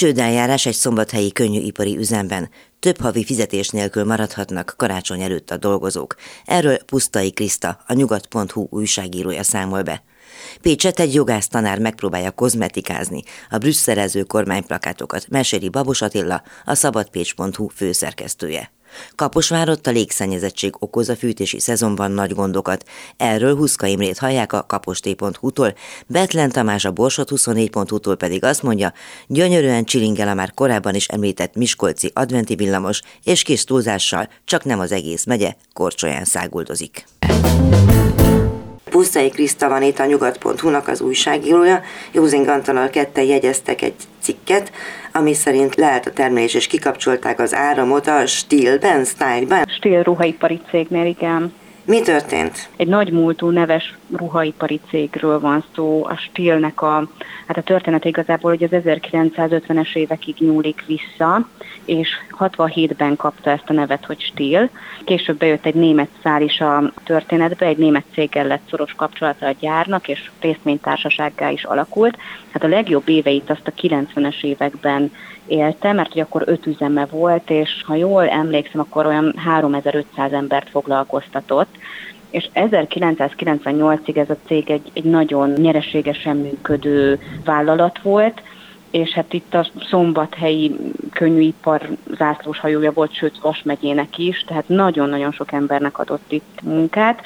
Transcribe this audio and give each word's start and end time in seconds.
Csődeljárás 0.00 0.66
egy 0.66 0.74
szombathelyi 0.74 1.32
könnyűipari 1.32 1.96
üzemben. 1.96 2.50
Több 2.78 3.00
havi 3.00 3.24
fizetés 3.24 3.68
nélkül 3.68 4.04
maradhatnak 4.04 4.74
karácsony 4.76 5.20
előtt 5.20 5.50
a 5.50 5.56
dolgozók. 5.56 6.14
Erről 6.44 6.78
Pusztai 6.78 7.32
Kriszta, 7.32 7.78
a 7.86 7.92
nyugat.hu 7.92 8.66
újságírója 8.70 9.42
számol 9.42 9.82
be. 9.82 10.02
Pécset 10.60 11.00
egy 11.00 11.14
jogász 11.14 11.48
tanár 11.48 11.78
megpróbálja 11.78 12.30
kozmetikázni 12.30 13.22
a 13.50 13.58
brüsszelező 13.58 14.22
kormányplakátokat, 14.22 15.28
meséli 15.28 15.68
Babos 15.68 16.02
Attila, 16.02 16.42
a 16.64 16.74
szabadpécs.hu 16.74 17.68
főszerkesztője. 17.68 18.72
Kaposvárott 19.14 19.86
a 19.86 19.90
légszennyezettség 19.90 20.74
okoz 20.78 21.08
a 21.08 21.16
fűtési 21.16 21.60
szezonban 21.60 22.10
nagy 22.10 22.34
gondokat. 22.34 22.84
Erről 23.16 23.56
Huszka 23.56 23.86
Imrét 23.86 24.18
hallják 24.18 24.52
a 24.52 24.64
kaposté.hu-tól, 24.66 25.74
Betlen 26.06 26.50
Tamás 26.50 26.84
a 26.84 26.90
Borsot 26.90 27.30
24.hu-tól 27.30 28.16
pedig 28.16 28.44
azt 28.44 28.62
mondja, 28.62 28.92
gyönyörűen 29.26 29.84
csilingel 29.84 30.28
a 30.28 30.34
már 30.34 30.54
korábban 30.54 30.94
is 30.94 31.06
említett 31.06 31.54
Miskolci 31.54 32.10
adventi 32.14 32.54
villamos, 32.54 33.00
és 33.24 33.42
kis 33.42 33.64
túlzással, 33.64 34.28
csak 34.44 34.64
nem 34.64 34.80
az 34.80 34.92
egész 34.92 35.24
megye, 35.24 35.54
korcsolyán 35.72 36.24
száguldozik. 36.24 37.06
Pusztai 38.90 39.28
Kriszta 39.28 39.68
van 39.68 39.82
itt 39.82 39.98
a 39.98 40.04
nyugat.hu-nak 40.04 40.88
az 40.88 41.00
újságírója. 41.00 41.82
Józing 42.12 42.48
Antonnal 42.48 42.90
ketten 42.90 43.24
jegyeztek 43.24 43.82
egy 43.82 43.94
cikket, 44.22 44.72
ami 45.12 45.34
szerint 45.34 45.74
lehet 45.74 46.06
a 46.06 46.12
termelés, 46.12 46.54
és 46.54 46.66
kikapcsolták 46.66 47.40
az 47.40 47.54
áramot 47.54 48.06
a 48.06 48.26
Stilben, 48.26 49.04
Style-ben. 49.04 49.66
Stil 49.76 50.02
ruhaipari 50.02 50.60
cégnél, 50.70 51.06
igen. 51.06 51.52
Mi 51.84 52.00
történt? 52.00 52.68
Egy 52.76 52.86
nagy 52.86 53.12
múltú 53.12 53.50
neves 53.50 53.94
ruhaipari 54.16 54.80
cégről 54.88 55.40
van 55.40 55.64
szó. 55.74 56.04
A 56.04 56.16
Stilnek 56.16 56.82
a, 56.82 57.08
hát 57.46 57.56
a 57.56 57.62
történet 57.62 58.04
igazából, 58.04 58.50
hogy 58.50 58.62
az 58.62 58.82
1950-es 58.84 59.94
évekig 59.94 60.34
nyúlik 60.38 60.84
vissza, 60.86 61.48
és 61.84 62.08
67-ben 62.38 63.16
kapta 63.16 63.50
ezt 63.50 63.70
a 63.70 63.72
nevet, 63.72 64.04
hogy 64.04 64.20
Stil. 64.20 64.70
Később 65.04 65.38
bejött 65.38 65.66
egy 65.66 65.74
német 65.74 66.08
szál 66.22 66.42
is 66.42 66.60
a 66.60 66.92
történetbe, 67.04 67.66
egy 67.66 67.78
német 67.78 68.04
céggel 68.14 68.46
lett 68.46 68.68
szoros 68.70 68.92
kapcsolata 68.92 69.46
a 69.46 69.54
gyárnak, 69.60 70.08
és 70.08 70.30
részvénytársasággá 70.40 71.50
is 71.50 71.64
alakult. 71.64 72.16
Hát 72.50 72.64
a 72.64 72.68
legjobb 72.68 73.08
éveit 73.08 73.50
azt 73.50 73.66
a 73.66 73.80
90-es 73.80 74.42
években 74.42 75.12
élte, 75.50 75.92
mert 75.92 76.12
hogy 76.12 76.20
akkor 76.20 76.42
öt 76.46 76.66
üzeme 76.66 77.06
volt, 77.06 77.50
és 77.50 77.82
ha 77.86 77.94
jól 77.94 78.28
emlékszem, 78.28 78.80
akkor 78.80 79.06
olyan 79.06 79.34
3500 79.36 80.32
embert 80.32 80.68
foglalkoztatott, 80.68 81.76
és 82.30 82.48
1998-ig 82.54 84.16
ez 84.16 84.30
a 84.30 84.36
cég 84.46 84.70
egy, 84.70 84.90
egy 84.92 85.04
nagyon 85.04 85.50
nyereségesen 85.50 86.36
működő 86.36 87.20
vállalat 87.44 88.02
volt, 88.02 88.42
és 88.90 89.10
hát 89.10 89.32
itt 89.32 89.54
a 89.54 89.66
szombathelyi 89.88 90.76
könnyűipar 91.12 91.88
zászlós 92.16 92.58
hajója 92.58 92.92
volt, 92.92 93.14
sőt 93.14 93.40
Vas 93.40 93.62
megyének 93.62 94.18
is, 94.18 94.44
tehát 94.46 94.68
nagyon-nagyon 94.68 95.32
sok 95.32 95.52
embernek 95.52 95.98
adott 95.98 96.32
itt 96.32 96.58
munkát. 96.62 97.22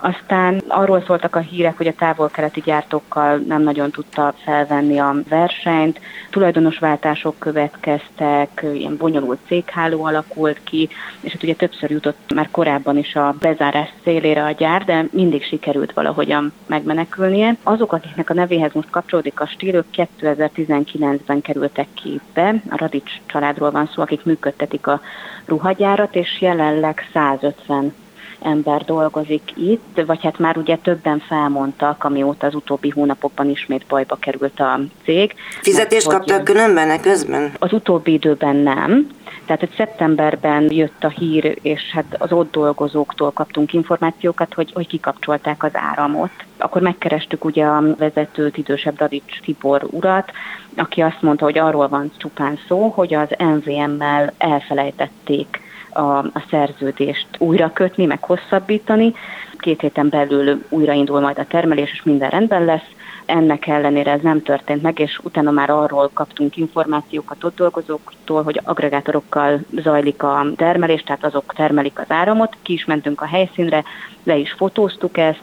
Aztán 0.00 0.62
arról 0.68 1.02
szóltak 1.06 1.36
a 1.36 1.38
hírek, 1.38 1.76
hogy 1.76 1.86
a 1.86 1.94
távol-keleti 1.94 2.60
gyártókkal 2.60 3.36
nem 3.36 3.62
nagyon 3.62 3.90
tudta 3.90 4.34
felvenni 4.44 4.98
a 4.98 5.14
versenyt, 5.28 6.00
tulajdonosváltások 6.30 7.38
következtek, 7.38 8.64
ilyen 8.74 8.96
bonyolult 8.96 9.38
cégháló 9.46 10.04
alakult 10.04 10.60
ki, 10.64 10.88
és 11.20 11.32
hát 11.32 11.42
ugye 11.42 11.54
többször 11.54 11.90
jutott 11.90 12.34
már 12.34 12.48
korábban 12.50 12.96
is 12.96 13.14
a 13.14 13.34
bezárás 13.40 13.88
szélére 14.04 14.44
a 14.44 14.50
gyár, 14.50 14.84
de 14.84 15.06
mindig 15.10 15.44
sikerült 15.44 15.92
valahogyan 15.92 16.52
megmenekülnie. 16.66 17.56
Azok, 17.62 17.92
akiknek 17.92 18.30
a 18.30 18.34
nevéhez 18.34 18.72
most 18.72 18.90
kapcsolódik 18.90 19.40
a 19.40 19.46
stíl, 19.46 19.74
ők 19.74 19.86
2019-ben 20.20 21.40
kerültek 21.40 21.86
képbe, 21.94 22.54
a 22.70 22.76
Radics 22.76 23.12
családról 23.26 23.70
van 23.70 23.90
szó, 23.94 24.02
akik 24.02 24.24
működtetik 24.24 24.86
a 24.86 25.00
ruhagyárat, 25.44 26.14
és 26.14 26.40
jelenleg 26.40 27.08
150 27.12 27.94
ember 28.42 28.84
dolgozik 28.84 29.52
itt, 29.56 30.00
vagy 30.06 30.22
hát 30.22 30.38
már 30.38 30.56
ugye 30.56 30.76
többen 30.76 31.18
felmondtak, 31.18 32.04
amióta 32.04 32.46
az 32.46 32.54
utóbbi 32.54 32.88
hónapokban 32.88 33.50
ismét 33.50 33.86
bajba 33.88 34.16
került 34.16 34.60
a 34.60 34.80
cég. 35.04 35.34
Fizetést 35.62 36.06
mert, 36.06 36.18
kaptak 36.18 36.44
különben 36.44 37.00
közben? 37.00 37.52
Az 37.58 37.72
utóbbi 37.72 38.12
időben 38.12 38.56
nem. 38.56 39.08
Tehát, 39.44 39.60
hogy 39.60 39.74
szeptemberben 39.76 40.72
jött 40.72 41.04
a 41.04 41.08
hír, 41.08 41.58
és 41.62 41.90
hát 41.92 42.16
az 42.18 42.32
ott 42.32 42.52
dolgozóktól 42.52 43.30
kaptunk 43.30 43.72
információkat, 43.72 44.54
hogy, 44.54 44.72
hogy 44.72 44.86
kikapcsolták 44.86 45.62
az 45.62 45.70
áramot. 45.72 46.30
Akkor 46.56 46.82
megkerestük 46.82 47.44
ugye 47.44 47.64
a 47.64 47.82
vezetőt, 47.98 48.56
idősebb 48.56 48.98
Radics 48.98 49.40
Tibor 49.40 49.86
urat, 49.90 50.30
aki 50.76 51.00
azt 51.00 51.22
mondta, 51.22 51.44
hogy 51.44 51.58
arról 51.58 51.88
van 51.88 52.12
csupán 52.16 52.58
szó, 52.68 52.88
hogy 52.88 53.14
az 53.14 53.28
MVM-mel 53.38 54.32
elfelejtették 54.38 55.60
a, 55.98 56.18
a 56.18 56.44
szerződést 56.50 57.26
újra 57.38 57.72
kötni, 57.72 58.04
meg 58.04 58.22
hosszabbítani. 58.22 59.14
Két 59.58 59.80
héten 59.80 60.08
belül 60.08 60.62
újraindul 60.68 61.20
majd 61.20 61.38
a 61.38 61.46
termelés, 61.46 61.92
és 61.92 62.02
minden 62.02 62.30
rendben 62.30 62.64
lesz. 62.64 62.86
Ennek 63.26 63.66
ellenére 63.66 64.10
ez 64.10 64.20
nem 64.20 64.42
történt 64.42 64.82
meg, 64.82 64.98
és 64.98 65.20
utána 65.22 65.50
már 65.50 65.70
arról 65.70 66.10
kaptunk 66.12 66.56
információkat 66.56 67.44
ott 67.44 67.56
dolgozóktól, 67.56 68.42
hogy 68.42 68.60
agregátorokkal 68.64 69.60
zajlik 69.70 70.22
a 70.22 70.46
termelés, 70.56 71.02
tehát 71.02 71.24
azok 71.24 71.54
termelik 71.54 71.98
az 71.98 72.10
áramot. 72.10 72.56
Ki 72.62 72.72
is 72.72 72.84
mentünk 72.84 73.20
a 73.20 73.26
helyszínre, 73.26 73.84
le 74.22 74.36
is 74.36 74.52
fotóztuk 74.52 75.18
ezt, 75.18 75.42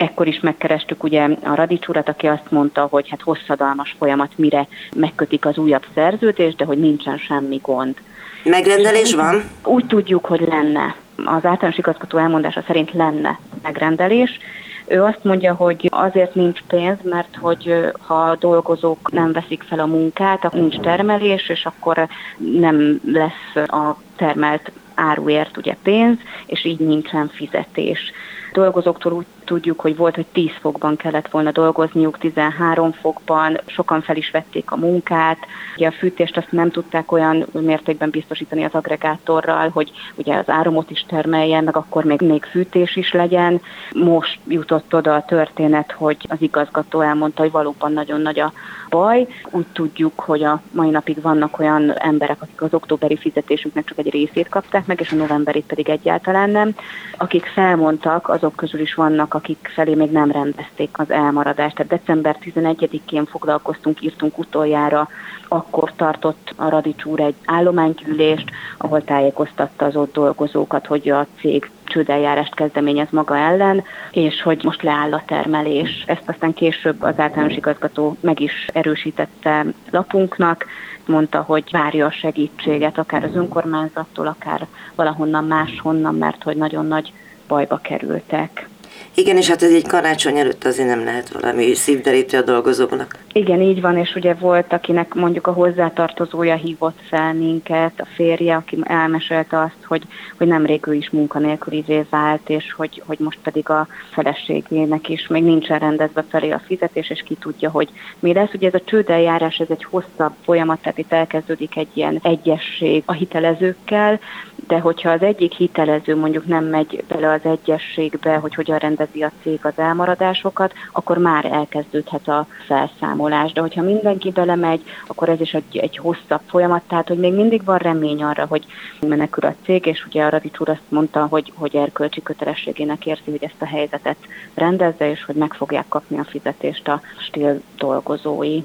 Ekkor 0.00 0.26
is 0.26 0.40
megkerestük 0.40 1.02
ugye 1.02 1.28
a 1.42 1.54
Radics 1.54 1.86
urat, 1.86 2.08
aki 2.08 2.26
azt 2.26 2.50
mondta, 2.50 2.86
hogy 2.90 3.08
hát 3.08 3.20
hosszadalmas 3.20 3.94
folyamat, 3.98 4.32
mire 4.36 4.66
megkötik 4.96 5.46
az 5.46 5.58
újabb 5.58 5.84
szerződést, 5.94 6.56
de 6.56 6.64
hogy 6.64 6.78
nincsen 6.78 7.18
semmi 7.18 7.60
gond. 7.62 7.96
Megrendelés 8.44 9.14
van? 9.14 9.42
Úgy 9.64 9.86
tudjuk, 9.86 10.26
hogy 10.26 10.40
lenne. 10.40 10.94
Az 11.16 11.44
általános 11.44 11.78
igazgató 11.78 12.18
elmondása 12.18 12.62
szerint 12.66 12.92
lenne 12.92 13.38
megrendelés. 13.62 14.38
Ő 14.86 15.02
azt 15.02 15.24
mondja, 15.24 15.54
hogy 15.54 15.88
azért 15.90 16.34
nincs 16.34 16.62
pénz, 16.66 16.98
mert 17.02 17.36
hogy 17.40 17.74
ha 18.06 18.14
a 18.14 18.36
dolgozók 18.36 19.10
nem 19.12 19.32
veszik 19.32 19.62
fel 19.62 19.78
a 19.78 19.86
munkát, 19.86 20.44
akkor 20.44 20.60
nincs 20.60 20.78
termelés, 20.78 21.48
és 21.48 21.64
akkor 21.64 22.08
nem 22.36 23.00
lesz 23.04 23.68
a 23.68 23.96
termelt 24.16 24.72
áruért 24.94 25.56
ugye 25.56 25.76
pénz, 25.82 26.16
és 26.46 26.64
így 26.64 26.78
nincsen 26.78 27.28
fizetés. 27.28 28.12
Dolgozóktól 28.52 29.12
úgy 29.12 29.26
tudjuk, 29.50 29.80
hogy 29.80 29.96
volt, 29.96 30.14
hogy 30.14 30.26
10 30.32 30.50
fokban 30.60 30.96
kellett 30.96 31.28
volna 31.28 31.50
dolgozniuk, 31.50 32.18
13 32.18 32.92
fokban, 32.92 33.60
sokan 33.66 34.02
fel 34.02 34.16
is 34.16 34.30
vették 34.30 34.70
a 34.70 34.76
munkát. 34.76 35.38
Ugye 35.76 35.86
a 35.86 35.92
fűtést 35.92 36.36
azt 36.36 36.52
nem 36.52 36.70
tudták 36.70 37.12
olyan 37.12 37.46
mértékben 37.52 38.10
biztosítani 38.10 38.64
az 38.64 38.74
agregátorral, 38.74 39.68
hogy 39.68 39.90
ugye 40.14 40.36
az 40.36 40.48
áramot 40.48 40.90
is 40.90 41.04
termeljen, 41.08 41.64
meg 41.64 41.76
akkor 41.76 42.04
még, 42.04 42.20
még 42.20 42.44
fűtés 42.44 42.96
is 42.96 43.12
legyen. 43.12 43.60
Most 43.94 44.38
jutott 44.48 44.94
oda 44.94 45.14
a 45.14 45.24
történet, 45.24 45.92
hogy 45.92 46.16
az 46.28 46.38
igazgató 46.40 47.00
elmondta, 47.00 47.42
hogy 47.42 47.50
valóban 47.50 47.92
nagyon 47.92 48.20
nagy 48.20 48.38
a 48.38 48.52
baj. 48.90 49.26
Úgy 49.50 49.66
tudjuk, 49.72 50.20
hogy 50.20 50.42
a 50.42 50.60
mai 50.70 50.90
napig 50.90 51.22
vannak 51.22 51.58
olyan 51.58 51.98
emberek, 51.98 52.42
akik 52.42 52.62
az 52.62 52.74
októberi 52.74 53.16
fizetésüknek 53.16 53.84
csak 53.84 53.98
egy 53.98 54.10
részét 54.10 54.48
kapták 54.48 54.86
meg, 54.86 55.00
és 55.00 55.12
a 55.12 55.16
novemberit 55.16 55.66
pedig 55.66 55.88
egyáltalán 55.88 56.50
nem. 56.50 56.74
Akik 57.16 57.46
felmondtak, 57.46 58.28
azok 58.28 58.56
közül 58.56 58.80
is 58.80 58.94
vannak, 58.94 59.34
akik 59.40 59.70
felé 59.74 59.94
még 59.94 60.10
nem 60.10 60.30
rendezték 60.30 60.98
az 60.98 61.10
elmaradást. 61.10 61.74
Tehát 61.74 61.92
december 61.92 62.36
11-én 62.44 63.26
foglalkoztunk, 63.26 64.02
írtunk 64.02 64.38
utoljára, 64.38 65.08
akkor 65.48 65.92
tartott 65.96 66.52
a 66.56 66.68
Radics 66.68 67.04
úr 67.04 67.20
egy 67.20 67.34
állománygyűlést, 67.44 68.50
ahol 68.78 69.04
tájékoztatta 69.04 69.84
az 69.84 69.96
ott 69.96 70.12
dolgozókat, 70.12 70.86
hogy 70.86 71.08
a 71.08 71.26
cég 71.38 71.70
csődeljárást 71.84 72.54
kezdeményez 72.54 73.08
maga 73.10 73.36
ellen, 73.36 73.84
és 74.10 74.42
hogy 74.42 74.64
most 74.64 74.82
leáll 74.82 75.12
a 75.12 75.22
termelés. 75.26 76.04
Ezt 76.06 76.28
aztán 76.28 76.52
később 76.52 77.02
az 77.02 77.18
általános 77.18 77.56
igazgató 77.56 78.16
meg 78.20 78.40
is 78.40 78.66
erősítette 78.72 79.64
lapunknak, 79.90 80.64
mondta, 81.06 81.40
hogy 81.40 81.64
várja 81.70 82.06
a 82.06 82.10
segítséget, 82.10 82.98
akár 82.98 83.24
az 83.24 83.34
önkormányzattól, 83.34 84.26
akár 84.26 84.66
valahonnan 84.94 85.44
máshonnan, 85.44 86.14
mert 86.14 86.42
hogy 86.42 86.56
nagyon 86.56 86.86
nagy 86.86 87.12
bajba 87.48 87.76
kerültek. 87.76 88.68
Igen, 89.14 89.36
és 89.36 89.48
hát 89.48 89.62
ez 89.62 89.72
egy 89.72 89.86
karácsony 89.86 90.38
előtt 90.38 90.64
azért 90.64 90.88
nem 90.88 91.04
lehet 91.04 91.28
valami 91.28 91.74
szívderítő 91.74 92.38
a 92.38 92.42
dolgozóknak. 92.42 93.18
Igen, 93.32 93.60
így 93.60 93.80
van, 93.80 93.96
és 93.96 94.14
ugye 94.14 94.34
volt, 94.34 94.72
akinek 94.72 95.14
mondjuk 95.14 95.46
a 95.46 95.52
hozzátartozója 95.52 96.54
hívott 96.54 96.98
fel 97.08 97.34
minket, 97.34 98.00
a 98.00 98.06
férje, 98.14 98.56
aki 98.56 98.78
elmesélte 98.82 99.60
azt, 99.60 99.84
hogy, 99.86 100.02
hogy 100.38 100.46
nemrég 100.46 100.86
ő 100.86 100.94
is 100.94 101.10
munkanélkülivé 101.10 102.06
vált, 102.10 102.48
és 102.48 102.72
hogy, 102.72 103.02
hogy 103.06 103.18
most 103.18 103.38
pedig 103.42 103.68
a 103.68 103.86
feleségének 104.10 105.08
is 105.08 105.26
még 105.26 105.42
nincsen 105.42 105.78
rendezve 105.78 106.24
felé 106.30 106.50
a 106.50 106.62
fizetés, 106.66 107.10
és 107.10 107.22
ki 107.22 107.34
tudja, 107.34 107.70
hogy 107.70 107.88
mi 108.18 108.32
lesz. 108.32 108.52
Ugye 108.54 108.66
ez 108.66 108.74
a 108.74 108.84
csődeljárás, 108.84 109.58
ez 109.58 109.68
egy 109.70 109.84
hosszabb 109.84 110.32
folyamat, 110.44 110.80
tehát 110.80 110.98
itt 110.98 111.12
elkezdődik 111.12 111.76
egy 111.76 111.90
ilyen 111.92 112.18
egyesség 112.22 113.02
a 113.06 113.12
hitelezőkkel, 113.12 114.20
de 114.66 114.78
hogyha 114.78 115.10
az 115.10 115.22
egyik 115.22 115.52
hitelező 115.52 116.16
mondjuk 116.16 116.46
nem 116.46 116.64
megy 116.64 117.04
bele 117.08 117.32
az 117.32 117.40
egyességbe, 117.42 118.34
hogy 118.34 118.54
hogyan 118.54 118.78
lerendezi 119.00 119.22
a 119.22 119.32
cég 119.42 119.58
az 119.62 119.72
elmaradásokat, 119.76 120.72
akkor 120.92 121.18
már 121.18 121.44
elkezdődhet 121.44 122.28
a 122.28 122.46
felszámolás. 122.66 123.52
De 123.52 123.60
hogyha 123.60 123.82
mindenki 123.82 124.30
belemegy, 124.30 124.82
akkor 125.06 125.28
ez 125.28 125.40
is 125.40 125.54
egy, 125.54 125.76
egy 125.76 125.96
hosszabb 125.96 126.40
folyamat, 126.46 126.82
tehát 126.88 127.08
hogy 127.08 127.18
még 127.18 127.32
mindig 127.32 127.64
van 127.64 127.78
remény 127.78 128.22
arra, 128.22 128.46
hogy 128.46 128.64
menekül 129.00 129.48
a 129.48 129.54
cég, 129.64 129.86
és 129.86 130.04
ugye 130.06 130.24
a 130.24 130.28
Radics 130.28 130.58
úr 130.58 130.68
azt 130.68 130.82
mondta, 130.88 131.26
hogy, 131.30 131.52
hogy 131.56 131.76
erkölcsi 131.76 132.22
kötelességének 132.22 133.06
érzi, 133.06 133.30
hogy 133.30 133.44
ezt 133.44 133.62
a 133.62 133.66
helyzetet 133.66 134.16
rendezze, 134.54 135.10
és 135.10 135.24
hogy 135.24 135.34
meg 135.34 135.52
fogják 135.52 135.88
kapni 135.88 136.18
a 136.18 136.24
fizetést 136.24 136.88
a 136.88 137.00
stíl 137.18 137.62
dolgozói. 137.78 138.62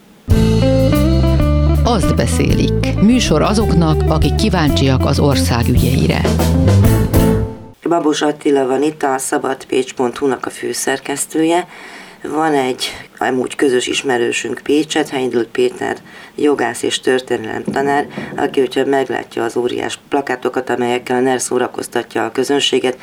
Azt 1.83 2.15
beszélik. 2.15 3.01
Műsor 3.01 3.41
azoknak, 3.41 4.01
akik 4.07 4.35
kíváncsiak 4.35 5.05
az 5.05 5.19
ország 5.19 5.67
ügyeire. 5.67 6.21
Babos 7.89 8.21
Attila 8.21 8.67
van 8.67 8.83
itt, 8.83 9.03
a 9.03 9.17
szabadpécs.hu-nak 9.17 10.45
a 10.45 10.49
főszerkesztője. 10.49 11.67
Van 12.23 12.53
egy 12.53 12.85
amúgy 13.17 13.55
közös 13.55 13.87
ismerősünk 13.87 14.61
Pécset, 14.63 15.09
Heindl 15.09 15.41
Péter, 15.51 15.97
jogász 16.35 16.83
és 16.83 16.99
történelem 16.99 17.63
tanár, 17.63 18.07
aki, 18.37 18.59
hogyha 18.59 18.85
meglátja 18.85 19.43
az 19.43 19.57
óriás 19.57 19.99
plakátokat, 20.09 20.69
amelyekkel 20.69 21.17
a 21.17 21.19
NER 21.19 21.41
szórakoztatja 21.41 22.25
a 22.25 22.31
közönséget, 22.31 22.97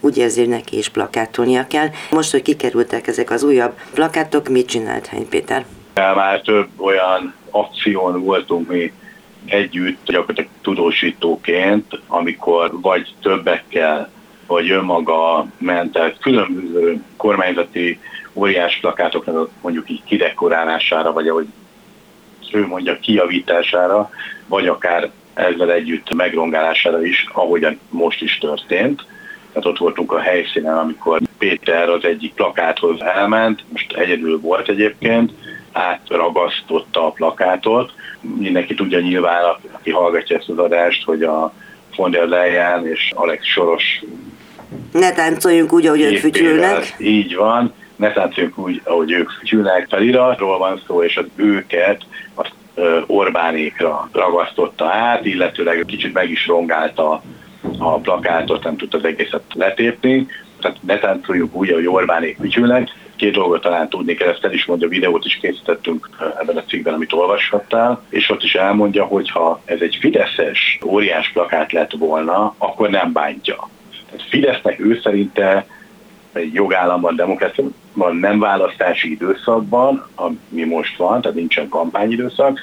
úgy 0.00 0.16
érzi, 0.16 0.40
hogy 0.40 0.48
neki 0.48 0.78
is 0.78 0.88
plakátolnia 0.88 1.66
kell. 1.66 1.88
Most, 2.10 2.30
hogy 2.30 2.42
kikerültek 2.42 3.06
ezek 3.06 3.30
az 3.30 3.42
újabb 3.42 3.74
plakátok, 3.94 4.48
mit 4.48 4.68
csinált 4.68 5.06
Heiny 5.06 5.28
Péter? 5.28 5.64
Már 5.94 6.40
több 6.40 6.68
olyan 6.76 7.34
akción 7.50 8.22
voltunk 8.22 8.68
mi 8.68 8.92
együtt, 9.46 10.04
gyakorlatilag 10.04 10.50
tudósítóként, 10.62 12.00
amikor 12.06 12.80
vagy 12.80 13.14
többekkel, 13.22 14.10
vagy 14.48 14.70
önmaga 14.70 15.46
ment 15.58 15.96
el 15.96 16.12
különböző 16.20 17.02
kormányzati 17.16 18.00
óriás 18.32 18.78
plakátoknak 18.80 19.50
mondjuk 19.62 19.90
így 19.90 20.02
kidekorálására, 20.04 21.12
vagy 21.12 21.28
ahogy 21.28 21.46
ő 22.52 22.66
mondja, 22.66 22.98
kiavítására, 22.98 24.10
vagy 24.46 24.66
akár 24.66 25.10
ezzel 25.34 25.72
együtt 25.72 26.14
megrongálására 26.14 27.04
is, 27.04 27.26
ahogyan 27.32 27.80
most 27.90 28.22
is 28.22 28.38
történt. 28.38 29.06
Tehát 29.52 29.68
ott 29.68 29.78
voltunk 29.78 30.12
a 30.12 30.20
helyszínen, 30.20 30.76
amikor 30.76 31.20
Péter 31.38 31.88
az 31.88 32.04
egyik 32.04 32.34
plakáthoz 32.34 33.00
elment, 33.00 33.64
most 33.72 33.92
egyedül 33.92 34.40
volt 34.40 34.68
egyébként, 34.68 35.32
átragasztotta 35.72 37.06
a 37.06 37.10
plakátot. 37.10 37.92
Mindenki 38.20 38.74
tudja 38.74 39.00
nyilván, 39.00 39.44
aki 39.72 39.90
hallgatja 39.90 40.36
ezt 40.36 40.48
az 40.48 40.58
adást, 40.58 41.04
hogy 41.04 41.22
a 41.22 41.52
von 41.96 42.10
der 42.10 42.28
Leyen 42.28 42.86
és 42.86 43.12
Alex 43.14 43.44
Soros 43.44 44.02
ne 44.92 45.12
táncoljunk 45.12 45.72
úgy, 45.72 45.86
ahogy 45.86 46.02
ők 46.02 46.16
fütyülnek. 46.16 46.94
Így 46.98 47.34
van, 47.34 47.72
ne 47.96 48.12
táncoljunk 48.12 48.58
úgy, 48.58 48.80
ahogy 48.84 49.10
ők 49.10 49.30
fütyülnek. 49.30 49.86
Feliratról 49.88 50.58
van 50.58 50.82
szó, 50.86 51.02
és 51.02 51.16
az 51.16 51.26
őket 51.36 52.02
azt 52.34 52.52
Orbánékra 53.06 54.08
ragasztotta 54.12 54.86
át, 54.86 55.24
illetőleg 55.24 55.84
kicsit 55.86 56.12
meg 56.12 56.30
is 56.30 56.46
rongálta 56.46 57.22
a 57.78 57.98
plakátot, 57.98 58.64
nem 58.64 58.76
tudta 58.76 58.96
az 58.96 59.04
egészet 59.04 59.42
letépni. 59.54 60.26
Tehát 60.60 60.76
ne 60.80 60.98
táncoljuk 60.98 61.54
úgy, 61.54 61.70
ahogy 61.70 61.86
Orbánék 61.86 62.36
fütyülnek. 62.40 62.88
Két 63.16 63.32
dolgot 63.32 63.62
talán 63.62 63.88
tudni 63.88 64.14
kell, 64.14 64.28
ezt 64.28 64.44
el 64.44 64.52
is 64.52 64.64
mondja, 64.64 64.88
videót 64.88 65.24
is 65.24 65.38
készítettünk 65.40 66.08
ebben 66.40 66.56
a 66.56 66.64
cikkben, 66.64 66.94
amit 66.94 67.12
olvashattál, 67.12 68.02
és 68.10 68.30
ott 68.30 68.42
is 68.42 68.54
elmondja, 68.54 69.04
hogy 69.04 69.30
ha 69.30 69.60
ez 69.64 69.80
egy 69.80 69.96
fideszes 70.00 70.78
óriás 70.84 71.30
plakát 71.32 71.72
lett 71.72 71.92
volna, 71.98 72.54
akkor 72.58 72.90
nem 72.90 73.12
bántja. 73.12 73.68
Fidesznek 74.28 74.80
ő 74.80 75.00
szerinte 75.02 75.66
egy 76.32 76.52
jogállamban, 76.52 77.16
demokráciában 77.16 78.16
nem 78.16 78.38
választási 78.38 79.10
időszakban, 79.10 80.06
ami 80.14 80.64
most 80.64 80.96
van, 80.96 81.20
tehát 81.20 81.36
nincsen 81.36 81.68
kampányidőszak, 81.68 82.60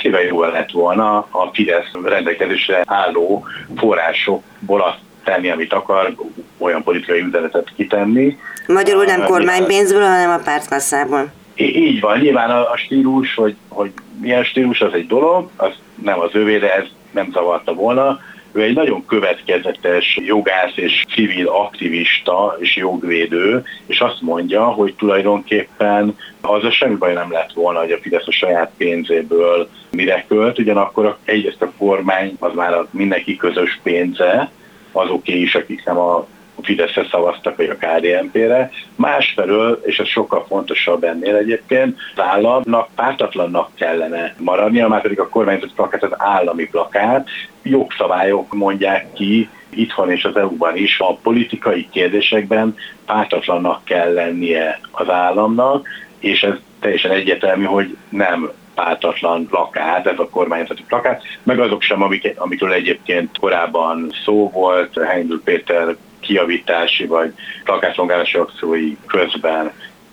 szíve 0.00 0.24
jó 0.24 0.42
lett 0.42 0.70
volna 0.70 1.16
a 1.16 1.50
Fidesz 1.52 1.90
rendelkezésre 2.04 2.82
álló 2.86 3.44
forrásokból 3.76 4.82
azt 4.82 4.98
tenni, 5.24 5.50
amit 5.50 5.72
akar, 5.72 6.14
olyan 6.58 6.82
politikai 6.82 7.20
üzenetet 7.20 7.72
kitenni. 7.76 8.36
Magyarul 8.66 9.04
nem 9.04 9.22
kormánypénzből, 9.24 10.02
hanem 10.02 10.30
a 10.30 10.42
pártkasszából. 10.44 11.32
Így 11.54 12.00
van, 12.00 12.18
nyilván 12.18 12.50
a, 12.50 12.70
a 12.70 12.76
stílus, 12.76 13.34
hogy, 13.34 13.56
hogy 13.68 13.92
milyen 14.20 14.44
stílus, 14.44 14.80
az 14.80 14.92
egy 14.92 15.06
dolog, 15.06 15.50
az 15.56 15.72
nem 16.02 16.20
az 16.20 16.30
övé, 16.32 16.58
de 16.58 16.74
ez 16.74 16.84
nem 17.10 17.30
zavarta 17.32 17.74
volna. 17.74 18.20
Ő 18.52 18.62
egy 18.62 18.74
nagyon 18.74 19.06
következetes 19.06 20.18
jogász 20.24 20.72
és 20.74 21.04
civil 21.14 21.48
aktivista 21.48 22.56
és 22.58 22.76
jogvédő, 22.76 23.64
és 23.86 24.00
azt 24.00 24.20
mondja, 24.20 24.64
hogy 24.64 24.94
tulajdonképpen 24.94 26.16
az 26.40 26.64
a 26.64 26.70
semmi 26.70 26.94
baj 26.94 27.12
nem 27.12 27.32
lett 27.32 27.52
volna, 27.52 27.78
hogy 27.78 27.92
a 27.92 27.98
Fidesz 27.98 28.26
a 28.26 28.32
saját 28.32 28.72
pénzéből 28.76 29.68
mire 29.90 30.24
költ, 30.28 30.58
ugyanakkor 30.58 31.16
egyrészt 31.24 31.62
a 31.62 31.72
kormány 31.78 32.36
az 32.38 32.54
már 32.54 32.74
a 32.74 32.86
mindenki 32.90 33.36
közös 33.36 33.80
pénze, 33.82 34.50
azoké 34.92 35.40
is, 35.40 35.54
akik 35.54 35.84
nem 35.84 35.98
a 35.98 36.26
Fideszre 36.62 37.06
szavaztak, 37.10 37.56
vagy 37.56 37.68
a 37.68 37.86
KDNP-re. 37.86 38.70
Másfelől, 38.94 39.82
és 39.84 39.98
ez 39.98 40.06
sokkal 40.06 40.44
fontosabb 40.48 41.04
ennél 41.04 41.36
egyébként, 41.36 41.96
az 42.14 42.22
államnak 42.22 42.88
pártatlannak 42.94 43.70
kellene 43.74 44.34
maradnia, 44.38 44.88
már 44.88 45.02
pedig 45.02 45.20
a 45.20 45.28
kormányzati 45.28 45.72
plakát 45.74 46.02
az 46.02 46.12
állami 46.16 46.68
plakát, 46.68 47.28
jogszabályok 47.62 48.54
mondják 48.54 49.12
ki, 49.12 49.48
itthon 49.70 50.10
és 50.10 50.24
az 50.24 50.36
EU-ban 50.36 50.76
is 50.76 51.00
a 51.00 51.14
politikai 51.14 51.88
kérdésekben 51.90 52.76
pártatlannak 53.06 53.84
kell 53.84 54.12
lennie 54.12 54.80
az 54.90 55.10
államnak, 55.10 55.88
és 56.18 56.42
ez 56.42 56.54
teljesen 56.80 57.10
egyetemű, 57.10 57.64
hogy 57.64 57.96
nem 58.08 58.50
pártatlan 58.74 59.46
plakát, 59.46 60.06
ez 60.06 60.18
a 60.18 60.28
kormányzati 60.28 60.84
plakát, 60.88 61.22
meg 61.42 61.60
azok 61.60 61.82
sem, 61.82 62.02
amik, 62.02 62.34
amikről 62.36 62.72
egyébként 62.72 63.38
korábban 63.38 64.12
szó 64.24 64.50
volt, 64.50 64.98
Heindl 65.02 65.34
Péter 65.44 65.96
kiavítási 66.28 67.06
vagy 67.06 67.32
plakátrongálási 67.64 68.36
akciói 68.36 68.96
közben 69.06 69.72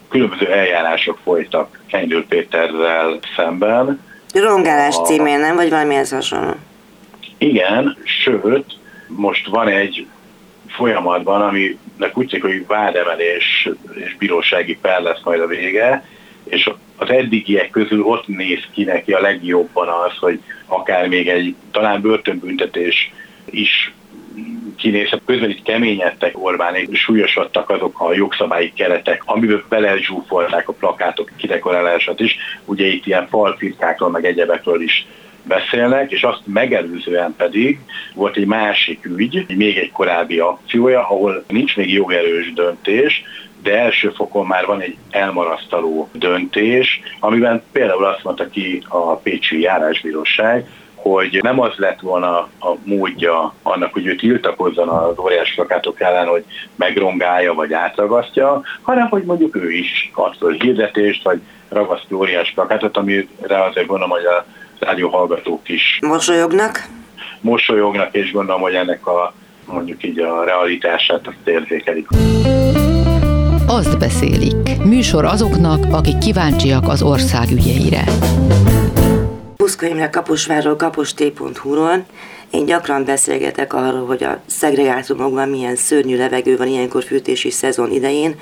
különböző 0.09 0.51
eljárások 0.51 1.17
folytak 1.23 1.79
Heindl 1.87 2.19
Péterrel 2.29 3.19
szemben. 3.35 4.01
Rongálás 4.33 4.95
a... 4.97 5.01
címén, 5.01 5.39
nem? 5.39 5.55
Vagy 5.55 5.69
valami 5.69 5.95
ez 5.95 6.11
hasonló? 6.11 6.53
Igen, 7.37 7.97
sőt, 8.03 8.65
most 9.07 9.47
van 9.47 9.67
egy 9.67 10.07
folyamatban, 10.67 11.41
aminek 11.41 12.17
úgy 12.17 12.27
tűnik, 12.27 12.45
hogy 12.45 12.67
vádemelés 12.67 13.69
és 13.93 14.15
bírósági 14.17 14.77
per 14.81 15.01
lesz 15.01 15.21
majd 15.23 15.41
a 15.41 15.47
vége, 15.47 16.05
és 16.43 16.69
az 16.95 17.09
eddigiek 17.09 17.69
közül 17.69 18.03
ott 18.03 18.27
néz 18.27 18.63
ki 18.73 18.83
neki 18.83 19.11
a 19.11 19.21
legjobban 19.21 19.87
az, 19.87 20.17
hogy 20.19 20.39
akár 20.65 21.07
még 21.07 21.27
egy 21.27 21.55
talán 21.71 22.01
börtönbüntetés 22.01 23.11
is 23.49 23.93
kinézett, 24.75 25.21
közben 25.25 25.49
itt 25.49 25.63
keményedtek 25.63 26.43
Orbánék, 26.43 26.95
súlyosodtak 26.95 27.69
azok 27.69 27.99
a 28.01 28.13
jogszabályi 28.13 28.73
keretek, 28.73 29.21
amiből 29.25 29.63
belezsúfolták 29.69 30.69
a 30.69 30.73
plakátok 30.73 31.31
kidekorálását 31.37 32.19
is. 32.19 32.37
Ugye 32.65 32.85
itt 32.85 33.05
ilyen 33.05 33.27
falfirkákról, 33.27 34.09
meg 34.09 34.25
egyebekről 34.25 34.81
is 34.81 35.05
beszélnek, 35.43 36.11
és 36.11 36.23
azt 36.23 36.41
megelőzően 36.45 37.33
pedig 37.37 37.79
volt 38.13 38.37
egy 38.37 38.45
másik 38.45 39.05
ügy, 39.05 39.45
még 39.55 39.77
egy 39.77 39.91
korábbi 39.91 40.39
akciója, 40.39 40.99
ahol 40.99 41.43
nincs 41.47 41.75
még 41.75 41.93
jogerős 41.93 42.53
döntés, 42.53 43.23
de 43.63 43.79
első 43.79 44.09
fokon 44.09 44.45
már 44.45 44.65
van 44.65 44.81
egy 44.81 44.95
elmarasztaló 45.09 46.09
döntés, 46.13 47.01
amiben 47.19 47.63
például 47.71 48.05
azt 48.05 48.23
mondta 48.23 48.49
ki 48.49 48.83
a 48.87 49.15
Pécsi 49.15 49.61
Járásbíróság, 49.61 50.67
hogy 51.11 51.39
nem 51.41 51.59
az 51.59 51.73
lett 51.75 51.99
volna 51.99 52.37
a 52.59 52.75
módja 52.83 53.53
annak, 53.63 53.93
hogy 53.93 54.05
ő 54.05 54.15
tiltakozzon 54.15 54.87
az 54.87 55.17
óriás 55.19 55.53
plakátok 55.55 56.01
ellen, 56.01 56.27
hogy 56.27 56.43
megrongálja 56.75 57.53
vagy 57.53 57.73
átragasztja, 57.73 58.61
hanem 58.81 59.07
hogy 59.07 59.23
mondjuk 59.23 59.55
ő 59.55 59.71
is 59.71 60.11
ad 60.13 60.35
föl 60.37 60.53
hirdetést, 60.53 61.23
vagy 61.23 61.39
ragasztja 61.69 62.17
óriás 62.17 62.51
plakátot, 62.55 62.97
amire 62.97 63.63
azért 63.69 63.87
gondolom, 63.87 64.09
hogy 64.09 64.25
a 64.25 64.45
rádió 64.79 65.09
hallgatók 65.09 65.69
is 65.69 65.99
mosolyognak. 66.01 66.87
Mosolyognak, 67.41 68.15
és 68.15 68.31
gondolom, 68.31 68.61
hogy 68.61 68.73
ennek 68.73 69.07
a 69.07 69.33
mondjuk 69.65 70.03
így 70.03 70.19
a 70.19 70.43
realitását 70.43 71.27
azt 71.27 71.47
érzékelik. 71.47 72.07
Azt 73.67 73.99
beszélik. 73.99 74.83
Műsor 74.83 75.25
azoknak, 75.25 75.85
akik 75.91 76.17
kíváncsiak 76.17 76.87
az 76.87 77.01
ország 77.01 77.51
ügyeire. 77.51 78.03
Puszka 79.65 79.87
Imre 79.87 80.09
Kaposvárról, 80.09 80.75
kapostéphu-ról. 80.75 82.05
Én 82.51 82.65
gyakran 82.65 83.05
beszélgetek 83.05 83.73
arról, 83.73 84.05
hogy 84.05 84.23
a 84.23 84.39
szegregátumokban 84.45 85.49
milyen 85.49 85.75
szörnyű 85.75 86.17
levegő 86.17 86.57
van 86.57 86.67
ilyenkor 86.67 87.03
fűtési 87.03 87.49
szezon 87.49 87.91
idején. 87.91 88.35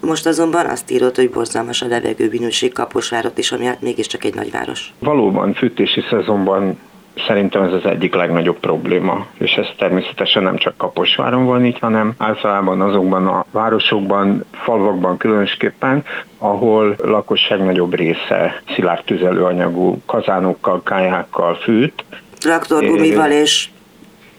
Most 0.00 0.26
azonban 0.26 0.66
azt 0.66 0.90
írott, 0.90 1.16
hogy 1.16 1.30
borzalmas 1.30 1.82
a 1.82 1.86
levegőbűnösség 1.86 2.72
Kaposvárot 2.72 3.38
is, 3.38 3.52
ami 3.52 3.64
hát 3.64 3.82
mégiscsak 3.82 4.24
egy 4.24 4.34
nagyváros. 4.34 4.92
Valóban 4.98 5.54
fűtési 5.54 6.00
szezonban 6.10 6.78
Szerintem 7.26 7.62
ez 7.62 7.72
az 7.72 7.84
egyik 7.84 8.14
legnagyobb 8.14 8.58
probléma, 8.58 9.26
és 9.38 9.52
ez 9.52 9.66
természetesen 9.78 10.42
nem 10.42 10.56
csak 10.56 10.76
Kaposváron 10.76 11.44
van 11.44 11.64
így, 11.64 11.78
hanem 11.78 12.14
általában 12.18 12.80
azokban 12.80 13.26
a 13.26 13.44
városokban, 13.50 14.44
falvakban 14.52 15.16
különösképpen, 15.16 16.04
ahol 16.38 16.96
lakosság 17.02 17.64
nagyobb 17.64 17.94
része 17.94 18.62
szilárd 18.74 19.04
tüzelőanyagú 19.04 20.02
kazánokkal, 20.06 20.82
kályákkal 20.82 21.54
fűt. 21.54 22.04
Traktorgumival 22.38 23.30
és 23.30 23.68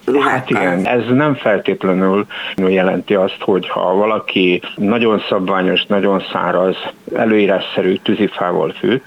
ruhákkal. 0.05 0.31
Hát 0.31 0.49
igen, 0.49 0.85
ez 0.85 1.03
nem 1.09 1.35
feltétlenül 1.35 2.25
jelenti 2.55 3.15
azt, 3.15 3.37
hogy 3.39 3.69
ha 3.69 3.93
valaki 3.93 4.61
nagyon 4.75 5.23
szabványos, 5.29 5.85
nagyon 5.85 6.23
száraz, 6.31 6.75
előírásszerű 7.15 7.95
tűzifával 7.95 8.73
fűt, 8.79 9.03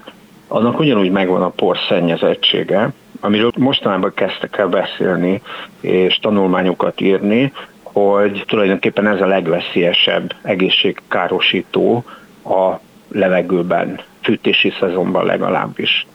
annak 0.48 0.78
ugyanúgy 0.78 1.10
megvan 1.10 1.42
a 1.42 1.48
porszennyezettsége, 1.48 2.92
amiről 3.24 3.52
mostanában 3.56 4.12
kezdtek 4.14 4.58
el 4.58 4.68
beszélni, 4.68 5.42
és 5.80 6.18
tanulmányokat 6.18 7.00
írni, 7.00 7.52
hogy 7.82 8.44
tulajdonképpen 8.46 9.06
ez 9.06 9.20
a 9.20 9.26
legveszélyesebb 9.26 10.34
egészségkárosító 10.42 12.04
a 12.44 12.80
levegőben, 13.08 14.00
fűtési 14.22 14.72
szezonban 14.80 15.24
legalábbis. 15.24 16.06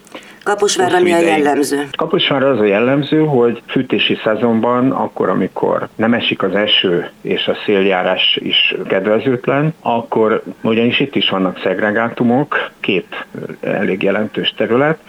Kaposvárra 0.44 1.00
mi 1.00 1.12
a 1.12 1.20
jellemző? 1.20 1.88
Kaposvárra 1.98 2.50
az 2.50 2.60
a 2.60 2.64
jellemző, 2.64 3.26
hogy 3.26 3.62
fűtési 3.66 4.18
szezonban, 4.24 4.92
akkor, 4.92 5.30
amikor 5.30 5.88
nem 5.96 6.14
esik 6.14 6.44
az 6.44 6.56
eső 6.56 7.10
és 7.22 7.48
a 7.48 7.58
széljárás 7.66 8.40
is 8.42 8.76
kedvezőtlen, 8.88 9.74
akkor 9.82 10.44
ugyanis 10.62 11.00
itt 11.00 11.16
is 11.16 11.30
vannak 11.30 11.60
szegregátumok, 11.64 12.72
két 12.80 13.26
elég 13.62 14.04
jelentős 14.04 14.54
terület, 14.58 15.00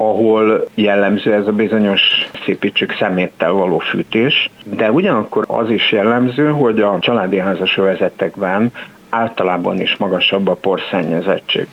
ahol 0.00 0.64
jellemző 0.74 1.32
ez 1.32 1.46
a 1.46 1.52
bizonyos 1.52 2.00
szépítsük 2.44 2.92
szeméttel 2.98 3.52
való 3.52 3.78
fűtés, 3.78 4.50
de 4.64 4.90
ugyanakkor 4.90 5.44
az 5.48 5.70
is 5.70 5.92
jellemző, 5.92 6.50
hogy 6.50 6.80
a 6.80 6.98
családi 7.00 7.38
házas 7.38 7.76
övezetekben 7.78 8.72
általában 9.10 9.80
is 9.80 9.96
magasabb 9.96 10.48
a 10.48 10.54
porszennyezettség. 10.54 11.66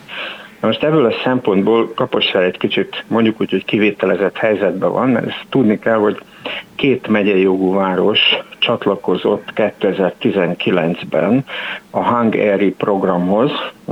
Most 0.59 0.83
ebből 0.83 1.05
a 1.05 1.15
szempontból 1.23 1.93
Kaposvár 1.93 2.43
egy 2.43 2.57
kicsit 2.57 3.03
mondjuk 3.07 3.41
úgy, 3.41 3.49
hogy 3.49 3.65
kivételezett 3.65 4.37
helyzetben 4.37 4.91
van, 4.91 5.09
mert 5.09 5.27
ezt 5.27 5.45
tudni 5.49 5.79
kell, 5.79 5.97
hogy 5.97 6.21
két 6.75 7.07
megyei 7.07 7.41
jogú 7.41 7.73
város 7.73 8.19
csatlakozott 8.59 9.51
2019-ben 9.55 11.45
a 11.89 11.99
Hang 11.99 12.35
Eri 12.35 12.71
programhoz, 12.71 13.51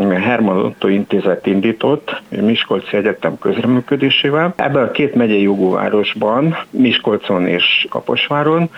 Herman 0.10 0.58
Otto 0.58 0.88
Intézet 0.88 1.46
indított, 1.46 2.22
Miskolci 2.30 2.98
Egyetem 2.98 3.38
közreműködésével. 3.40 4.54
Ebben 4.56 4.84
a 4.84 4.92
két 4.92 5.16
megyei 5.16 5.42
jogú 5.42 5.72
városban, 5.72 6.58
Miskolcon 6.70 7.48
és 7.48 7.88
Kaposváron 7.90 8.70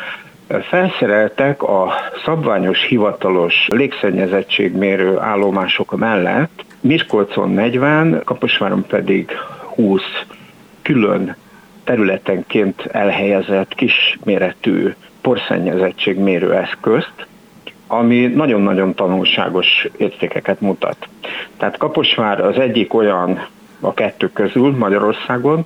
felszereltek 0.48 1.64
a 1.64 1.94
szabványos 2.26 2.86
hivatalos 2.86 3.68
légszennyezettségmérő 3.68 5.18
állomások 5.20 5.98
mellett 5.98 6.66
Miskolcon 6.82 7.50
40, 7.50 8.22
Kaposváron 8.24 8.86
pedig 8.88 9.32
20 9.76 10.02
külön 10.82 11.36
területenként 11.86 12.82
elhelyezett 12.92 13.74
kisméretű 13.76 14.94
porszennyezettségmérő 15.22 16.54
eszközt, 16.54 17.28
ami 17.88 18.26
nagyon-nagyon 18.28 18.94
tanulságos 18.94 19.88
értékeket 19.98 20.62
mutat. 20.62 21.08
Tehát 21.58 21.78
Kaposvár 21.78 22.42
az 22.42 22.58
egyik 22.60 22.94
olyan 22.94 23.48
a 23.80 23.94
kettő 23.94 24.30
közül 24.34 24.76
Magyarországon, 24.78 25.66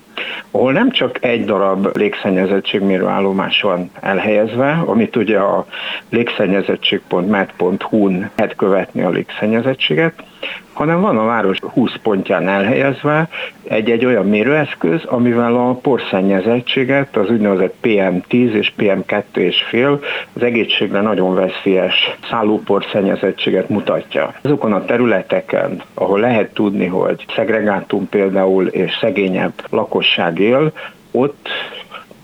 ahol 0.52 0.72
nem 0.72 0.92
csak 0.92 1.24
egy 1.24 1.46
darab 1.46 1.98
légszennyezettségmérő 1.98 3.06
állomás 3.06 3.62
van 3.62 3.92
elhelyezve, 4.02 4.82
amit 4.86 5.16
ugye 5.16 5.38
a 5.38 5.66
légszennyezettség.med.hu-n 6.10 8.30
lehet 8.36 8.56
követni 8.56 9.02
a 9.02 9.10
légszennyezettséget, 9.10 10.24
hanem 10.74 11.02
van 11.02 11.18
a 11.18 11.26
város 11.26 11.60
20 11.60 11.92
pontján 12.02 12.48
elhelyezve 12.48 13.30
egy-egy 13.64 14.06
olyan 14.06 14.26
mérőeszköz, 14.26 15.04
amivel 15.06 15.56
a 15.56 15.74
porszennyezettséget, 15.74 17.18
az 17.18 17.30
úgynevezett 17.30 17.76
PM10 17.84 18.52
és 18.52 18.74
PM2 18.78 19.36
és 19.36 19.64
fél, 19.70 20.00
az 20.34 20.44
egészségre 20.44 21.02
nagyon 21.02 21.36
veszélyes 21.36 22.16
szállóporszennyezettséget 22.30 23.70
mutatja. 23.70 24.34
Azokon 24.42 24.74
a 24.74 24.86
területeken, 24.86 25.82
ahol 25.94 26.20
lehet 26.20 26.54
tudni, 26.54 26.86
hogy 26.86 27.26
szegregátum 27.36 28.09
például 28.10 28.68
és 28.68 28.98
szegényebb 29.02 29.54
lakosság 29.70 30.40
él, 30.40 30.72
ott 31.12 31.48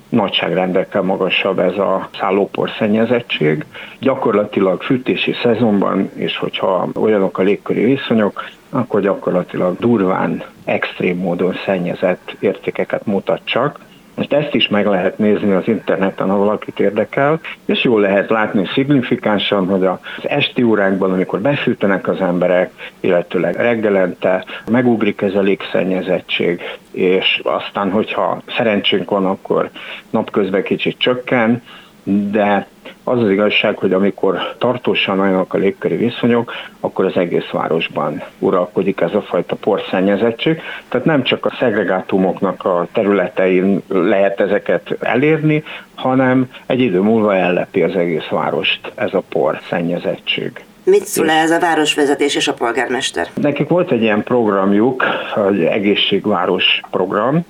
nagyságrendekkel 0.10 1.01
magasabb 1.01 1.60
ez 1.60 1.77
a 1.77 2.10
szállópor 2.20 2.70
szennyezettség. 2.77 3.65
Gyakorlatilag 4.00 4.82
fűtési 4.82 5.34
szezonban, 5.44 6.10
és 6.15 6.38
hogyha 6.38 6.88
olyanok 6.96 7.38
a 7.38 7.42
légköri 7.42 7.84
viszonyok, 7.84 8.44
akkor 8.70 9.01
gyakorlatilag 9.01 9.77
durván, 9.80 10.44
extrém 10.63 11.18
módon 11.18 11.54
szennyezett 11.65 12.36
értékeket 12.39 13.06
mutat 13.06 13.42
csak. 13.44 13.80
Most 14.15 14.34
ezt 14.34 14.53
is 14.53 14.67
meg 14.67 14.86
lehet 14.86 15.17
nézni 15.17 15.51
az 15.51 15.67
interneten, 15.67 16.29
ha 16.29 16.38
valakit 16.38 16.79
érdekel, 16.79 17.39
és 17.65 17.84
jól 17.84 18.01
lehet 18.01 18.29
látni 18.29 18.65
szignifikánsan, 18.74 19.67
hogy 19.67 19.86
az 19.86 19.98
esti 20.24 20.63
órákban, 20.63 21.12
amikor 21.12 21.41
befűtenek 21.41 22.07
az 22.07 22.22
emberek, 22.22 22.72
illetőleg 23.00 23.55
reggelente 23.55 24.45
megugrik 24.72 25.22
ez 25.22 25.36
a 25.36 25.41
légszennyezettség, 25.41 26.62
és 26.91 27.41
aztán, 27.43 27.91
hogyha 27.91 28.41
szerencsénk 28.57 29.10
van, 29.10 29.25
akkor 29.25 29.69
napközben 30.10 30.63
kicsit 30.63 30.98
csökken, 30.98 31.62
de 32.03 32.67
az 33.08 33.22
az 33.22 33.30
igazság, 33.30 33.78
hogy 33.78 33.94
amikor 33.94 34.56
tartósan 34.58 35.20
olyanok 35.20 35.54
a 35.54 35.58
légköri 35.58 35.96
viszonyok, 35.96 36.52
akkor 36.80 37.06
az 37.06 37.18
egész 37.18 37.50
városban 37.52 38.24
uralkodik 38.40 39.02
ez 39.02 39.14
a 39.14 39.22
fajta 39.22 39.56
porszennyezettség. 39.56 40.62
Tehát 40.90 41.06
nem 41.06 41.24
csak 41.24 41.46
a 41.46 41.56
szegregátumoknak 41.60 42.66
a 42.66 42.88
területein 42.94 43.82
lehet 43.88 44.40
ezeket 44.40 44.98
elérni, 45.00 45.64
hanem 45.96 46.50
egy 46.66 46.80
idő 46.80 47.00
múlva 47.00 47.36
ellepi 47.36 47.84
az 47.84 47.96
egész 47.96 48.28
várost 48.30 48.92
ez 48.96 49.14
a 49.14 49.24
porszennyezettség. 49.30 50.52
Mit 50.84 51.06
szól 51.06 51.30
ez 51.30 51.52
a 51.52 51.60
városvezetés 51.60 52.36
és 52.36 52.48
a 52.48 52.54
polgármester? 52.54 53.28
Nekik 53.34 53.68
volt 53.68 53.92
egy 53.92 54.02
ilyen 54.02 54.24
programjuk, 54.24 55.04
egy 55.52 55.64
egészségváros 55.64 56.82
program, 56.92 57.46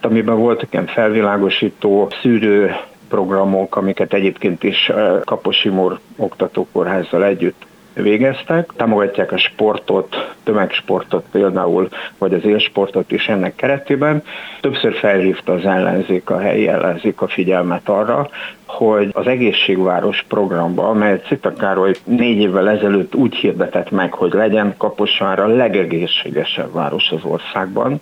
amiben 0.00 0.36
voltak 0.36 0.72
ilyen 0.72 0.86
felvilágosító, 0.86 2.08
szűrő 2.22 2.74
programok, 3.12 3.76
amiket 3.76 4.12
egyébként 4.12 4.62
is 4.62 4.92
Kaposimor 5.24 5.98
oktatókórházzal 6.16 7.24
együtt 7.24 7.66
végeztek, 7.94 8.72
támogatják 8.76 9.32
a 9.32 9.38
sportot, 9.38 10.34
tömegsportot 10.42 11.24
például, 11.30 11.88
vagy 12.18 12.34
az 12.34 12.44
élsportot 12.44 13.10
is 13.10 13.28
ennek 13.28 13.54
keretében. 13.54 14.22
Többször 14.60 14.94
felhívta 14.94 15.52
az 15.52 15.64
ellenzék, 15.64 16.30
a 16.30 16.38
helyi 16.38 16.68
ellenzék 16.68 17.20
a 17.20 17.28
figyelmet 17.28 17.88
arra, 17.88 18.28
hogy 18.66 19.10
az 19.12 19.26
egészségváros 19.26 20.24
programba, 20.28 20.88
amelyet 20.88 21.26
Cita 21.26 21.52
Károly 21.52 21.94
négy 22.04 22.38
évvel 22.38 22.68
ezelőtt 22.68 23.14
úgy 23.14 23.34
hirdetett 23.34 23.90
meg, 23.90 24.12
hogy 24.12 24.32
legyen 24.32 24.74
Kaposvár 24.76 25.38
a 25.38 25.46
legegészségesebb 25.46 26.72
város 26.72 27.10
az 27.10 27.24
országban, 27.24 28.00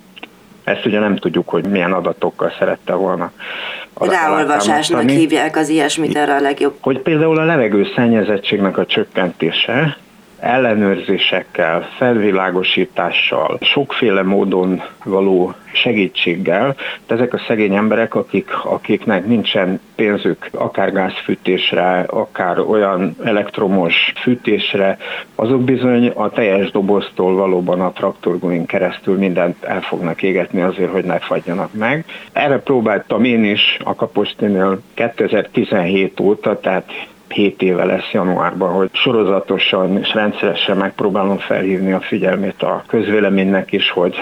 ezt 0.63 0.85
ugye 0.85 0.99
nem 0.99 1.15
tudjuk, 1.15 1.49
hogy 1.49 1.65
milyen 1.65 1.93
adatokkal 1.93 2.53
szerette 2.59 2.93
volna. 2.93 3.31
Ráolvasásnak 3.99 5.09
hívják 5.09 5.55
az 5.55 5.69
ilyesmit 5.69 6.15
erre 6.15 6.35
a 6.35 6.39
legjobb. 6.39 6.75
Hogy 6.81 6.99
például 6.99 7.37
a 7.37 7.43
levegő 7.45 7.87
szennyezettségnek 7.95 8.77
a 8.77 8.85
csökkentése 8.85 9.97
ellenőrzésekkel, 10.41 11.87
felvilágosítással, 11.97 13.57
sokféle 13.61 14.23
módon 14.23 14.81
való 15.03 15.53
segítséggel, 15.73 16.75
de 17.07 17.15
ezek 17.15 17.33
a 17.33 17.41
szegény 17.47 17.75
emberek, 17.75 18.15
akik, 18.15 18.49
akiknek 18.63 19.25
nincsen 19.25 19.79
pénzük 19.95 20.49
akár 20.51 20.91
gázfűtésre, 20.91 21.99
akár 21.99 22.59
olyan 22.59 23.15
elektromos 23.23 24.13
fűtésre, 24.21 24.97
azok 25.35 25.63
bizony 25.63 26.07
a 26.07 26.29
teljes 26.29 26.71
doboztól 26.71 27.35
valóban 27.35 27.81
a 27.81 27.91
traktorgóin 27.91 28.65
keresztül 28.65 29.17
mindent 29.17 29.63
el 29.63 29.81
fognak 29.81 30.23
égetni 30.23 30.61
azért, 30.61 30.91
hogy 30.91 31.05
ne 31.05 31.19
fagyjanak 31.19 31.73
meg. 31.73 32.05
Erre 32.31 32.59
próbáltam 32.59 33.23
én 33.23 33.43
is 33.43 33.77
a 33.83 33.95
Kapostinél 33.95 34.81
2017 34.93 36.19
óta, 36.19 36.59
tehát 36.59 36.91
7 37.31 37.61
éve 37.61 37.85
lesz 37.85 38.11
januárban, 38.11 38.73
hogy 38.73 38.89
sorozatosan 38.91 39.97
és 39.97 40.13
rendszeresen 40.13 40.77
megpróbálom 40.77 41.37
felhívni 41.37 41.91
a 41.91 41.99
figyelmét 41.99 42.61
a 42.63 42.83
közvéleménynek 42.87 43.71
is, 43.71 43.89
hogy 43.89 44.15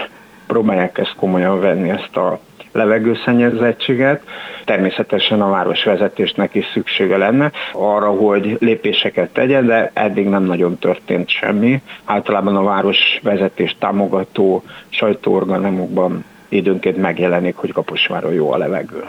próbálják 0.47 0.97
ezt 0.97 1.15
komolyan 1.15 1.59
venni, 1.59 1.89
ezt 1.89 2.15
a 2.15 2.39
levegőszennyezettséget. 2.71 4.21
Természetesen 4.65 5.41
a 5.41 5.49
városvezetésnek 5.49 6.55
is 6.55 6.65
szüksége 6.73 7.17
lenne 7.17 7.51
arra, 7.73 8.09
hogy 8.09 8.57
lépéseket 8.59 9.33
tegyen, 9.33 9.65
de 9.65 9.91
eddig 9.93 10.27
nem 10.27 10.43
nagyon 10.43 10.77
történt 10.77 11.29
semmi. 11.29 11.81
Általában 12.05 12.55
a 12.55 12.63
városvezetés 12.63 13.75
támogató 13.79 14.63
sajtóorganumokban 14.89 16.25
időnként 16.49 16.97
megjelenik, 16.97 17.55
hogy 17.55 17.71
Kaposváron 17.71 18.33
jó 18.33 18.51
a 18.51 18.57
levegő 18.57 19.03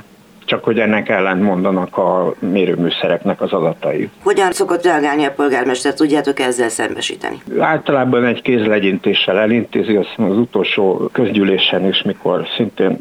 csak 0.50 0.64
hogy 0.64 0.78
ennek 0.78 1.08
ellent 1.08 1.42
mondanak 1.42 1.96
a 1.96 2.34
mérőműszereknek 2.38 3.40
az 3.40 3.52
adatai. 3.52 4.08
Hogyan 4.22 4.52
szokott 4.52 4.84
reagálni 4.84 5.24
a 5.24 5.30
polgármester, 5.30 5.94
tudjátok 5.94 6.40
ezzel 6.40 6.68
szembesíteni? 6.68 7.42
Általában 7.58 8.24
egy 8.24 8.42
kézlegyintéssel 8.42 9.38
elintézi, 9.38 9.96
azt 9.96 10.14
az 10.16 10.36
utolsó 10.36 11.08
közgyűlésen 11.12 11.88
is, 11.88 12.02
mikor 12.02 12.46
szintén 12.56 12.96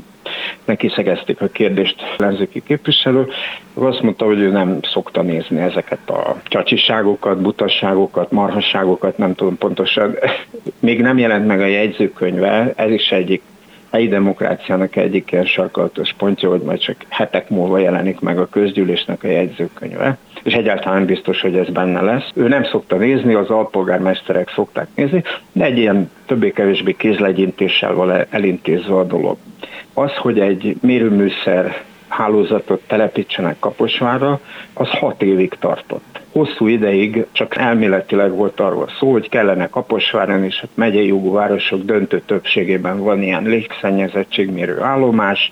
neki 0.65 0.91
szegezték 0.96 1.41
a 1.41 1.48
kérdést 1.48 1.96
ellenzéki 2.18 2.63
képviselő, 2.63 3.27
azt 3.74 4.01
mondta, 4.01 4.25
hogy 4.25 4.39
ő 4.39 4.50
nem 4.50 4.77
szokta 4.82 5.22
nézni 5.22 5.60
ezeket 5.60 6.10
a 6.10 6.36
csacsiságokat, 6.44 7.41
butasságokat, 7.41 8.32
marhasságokat, 8.32 9.18
nem 9.18 9.36
tudom 9.36 9.58
pontosan. 9.58 10.15
Még 10.79 11.01
nem 11.01 11.18
jelent 11.18 11.48
meg 11.48 11.62
a 11.62 11.65
jegyzőkönyve, 11.65 12.74
ez 12.75 12.91
is 12.91 13.10
egyik 13.10 13.41
helyi 13.91 14.08
demokráciának 14.08 14.96
egyik 14.96 15.31
ilyen 15.31 15.46
sarkalatos 15.46 16.13
pontja, 16.13 16.50
hogy 16.50 16.62
majd 16.62 16.79
csak 16.79 16.96
hetek 17.10 17.50
múlva 17.50 17.77
jelenik 17.77 18.19
meg 18.19 18.39
a 18.39 18.50
közgyűlésnek 18.50 19.24
a 19.24 19.27
jegyzőkönyve, 19.27 20.17
és 20.43 20.53
egyáltalán 20.53 21.05
biztos, 21.05 21.41
hogy 21.41 21.55
ez 21.55 21.69
benne 21.69 22.01
lesz. 22.01 22.29
Ő 22.34 22.48
nem 22.48 22.63
szokta 22.63 22.96
nézni, 22.96 23.34
az 23.34 23.50
alpolgármesterek 23.50 24.50
szokták 24.50 24.88
nézni, 24.96 25.24
de 25.51 25.65
egy 25.65 25.77
ilyen 25.77 26.12
többé-kevésbé 26.25 26.96
kézlegyintéssel 26.98 27.93
van 27.93 28.25
elintézve 28.29 28.96
a 28.96 29.03
dolog. 29.03 29.38
Az, 29.93 30.15
hogy 30.15 30.39
egy 30.39 30.75
mérőműszer 30.81 31.84
hálózatot 32.10 32.82
telepítsenek 32.88 33.60
Kaposvárra, 33.60 34.39
az 34.74 34.89
hat 34.89 35.22
évig 35.22 35.56
tartott. 35.60 36.20
Hosszú 36.32 36.68
ideig 36.68 37.25
csak 37.32 37.56
elméletileg 37.56 38.32
volt 38.32 38.60
arról 38.60 38.89
szó, 39.00 39.12
hogy 39.12 39.30
kellene 39.30 39.70
Kaposváron 39.70 40.44
és 40.44 40.60
hát 40.60 40.70
megyei 40.74 41.08
jogú 41.08 41.32
városok 41.32 41.84
döntő 41.84 42.22
többségében 42.25 43.04
van 43.04 43.22
ilyen 43.22 43.44
légszennyezettségmérő 43.44 44.82
állomás, 44.82 45.51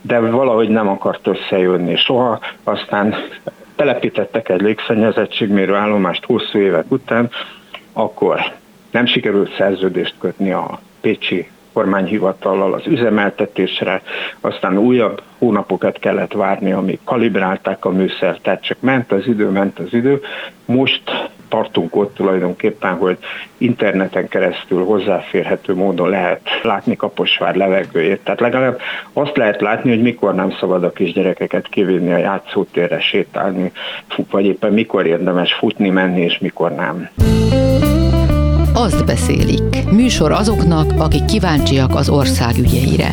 de 0.00 0.18
valahogy 0.20 0.68
nem 0.68 0.88
akart 0.88 1.26
összejönni 1.26 1.96
soha, 1.96 2.40
aztán 2.64 3.14
telepítettek 3.76 4.48
egy 4.48 4.60
légszennyezettségmérő 4.60 5.74
állomást 5.74 6.24
hosszú 6.24 6.58
évek 6.58 6.90
után, 6.90 7.30
akkor 7.92 8.40
nem 8.90 9.06
sikerült 9.06 9.54
szerződést 9.56 10.14
kötni 10.18 10.52
a 10.52 10.80
Pécsi 11.00 11.48
kormányhivatallal 11.74 12.72
az 12.72 12.86
üzemeltetésre, 12.86 14.02
aztán 14.40 14.78
újabb 14.78 15.22
hónapokat 15.38 15.98
kellett 15.98 16.32
várni, 16.32 16.72
amíg 16.72 16.98
kalibrálták 17.04 17.84
a 17.84 17.90
műszert, 17.90 18.42
tehát 18.42 18.62
csak 18.62 18.76
ment 18.80 19.12
az 19.12 19.26
idő, 19.26 19.48
ment 19.48 19.78
az 19.78 19.92
idő. 19.92 20.20
Most 20.64 21.02
tartunk 21.48 21.96
ott 21.96 22.14
tulajdonképpen, 22.14 22.94
hogy 22.94 23.18
interneten 23.58 24.28
keresztül 24.28 24.84
hozzáférhető 24.84 25.74
módon 25.74 26.08
lehet 26.08 26.40
látni 26.62 26.96
Kaposvár 26.96 27.54
levegőjét. 27.54 28.20
Tehát 28.24 28.40
legalább 28.40 28.80
azt 29.12 29.36
lehet 29.36 29.60
látni, 29.60 29.90
hogy 29.90 30.02
mikor 30.02 30.34
nem 30.34 30.50
szabad 30.60 30.84
a 30.84 30.92
kisgyerekeket 30.92 31.68
kivinni 31.68 32.12
a 32.12 32.16
játszótérre 32.16 33.00
sétálni, 33.00 33.72
vagy 34.30 34.44
éppen 34.44 34.72
mikor 34.72 35.06
érdemes 35.06 35.52
futni, 35.52 35.90
menni, 35.90 36.20
és 36.20 36.38
mikor 36.38 36.74
nem. 36.74 37.08
Azt 38.76 39.04
beszélik. 39.04 39.90
Műsor 39.90 40.32
azoknak, 40.32 41.00
akik 41.00 41.24
kíváncsiak 41.24 41.94
az 41.94 42.08
ország 42.08 42.58
ügyeire. 42.58 43.10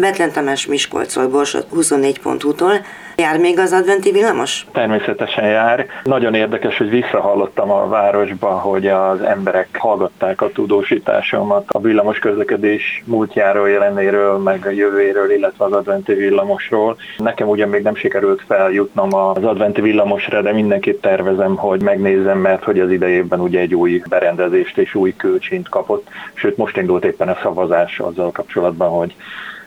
Betlen 0.00 0.32
Tamás 0.32 0.66
Miskolcról, 0.66 1.28
Borsot 1.28 1.66
24.hu-tól. 1.74 2.72
Jár 3.16 3.38
még 3.38 3.58
az 3.58 3.72
adventi 3.72 4.10
villamos? 4.10 4.66
Természetesen 4.72 5.44
jár. 5.44 5.86
Nagyon 6.04 6.34
érdekes, 6.34 6.78
hogy 6.78 6.90
visszahallottam 6.90 7.70
a 7.70 7.88
városba, 7.88 8.48
hogy 8.48 8.86
az 8.86 9.20
emberek 9.20 9.68
hallgatták 9.78 10.40
a 10.40 10.50
tudósításomat 10.52 11.64
a 11.68 11.80
villamos 11.80 12.18
közlekedés 12.18 13.02
múltjáról, 13.06 13.68
jelenéről, 13.68 14.38
meg 14.38 14.66
a 14.66 14.70
jövőjéről, 14.70 15.30
illetve 15.30 15.64
az 15.64 15.72
adventi 15.72 16.14
villamosról. 16.14 16.96
Nekem 17.18 17.48
ugyan 17.48 17.68
még 17.68 17.82
nem 17.82 17.94
sikerült 17.94 18.42
feljutnom 18.46 19.14
az 19.14 19.44
adventi 19.44 19.80
villamosra, 19.80 20.42
de 20.42 20.52
mindenképp 20.52 21.02
tervezem, 21.02 21.56
hogy 21.56 21.82
megnézzem, 21.82 22.38
mert 22.38 22.64
hogy 22.64 22.80
az 22.80 22.90
idejében 22.90 23.40
ugye 23.40 23.60
egy 23.60 23.74
új 23.74 24.02
berendezést 24.08 24.78
és 24.78 24.94
új 24.94 25.14
kölcsint 25.16 25.68
kapott. 25.68 26.08
Sőt, 26.34 26.56
most 26.56 26.76
indult 26.76 27.04
éppen 27.04 27.28
a 27.28 27.38
szavazás 27.42 27.98
azzal 27.98 28.30
kapcsolatban, 28.30 28.88
hogy 28.88 29.14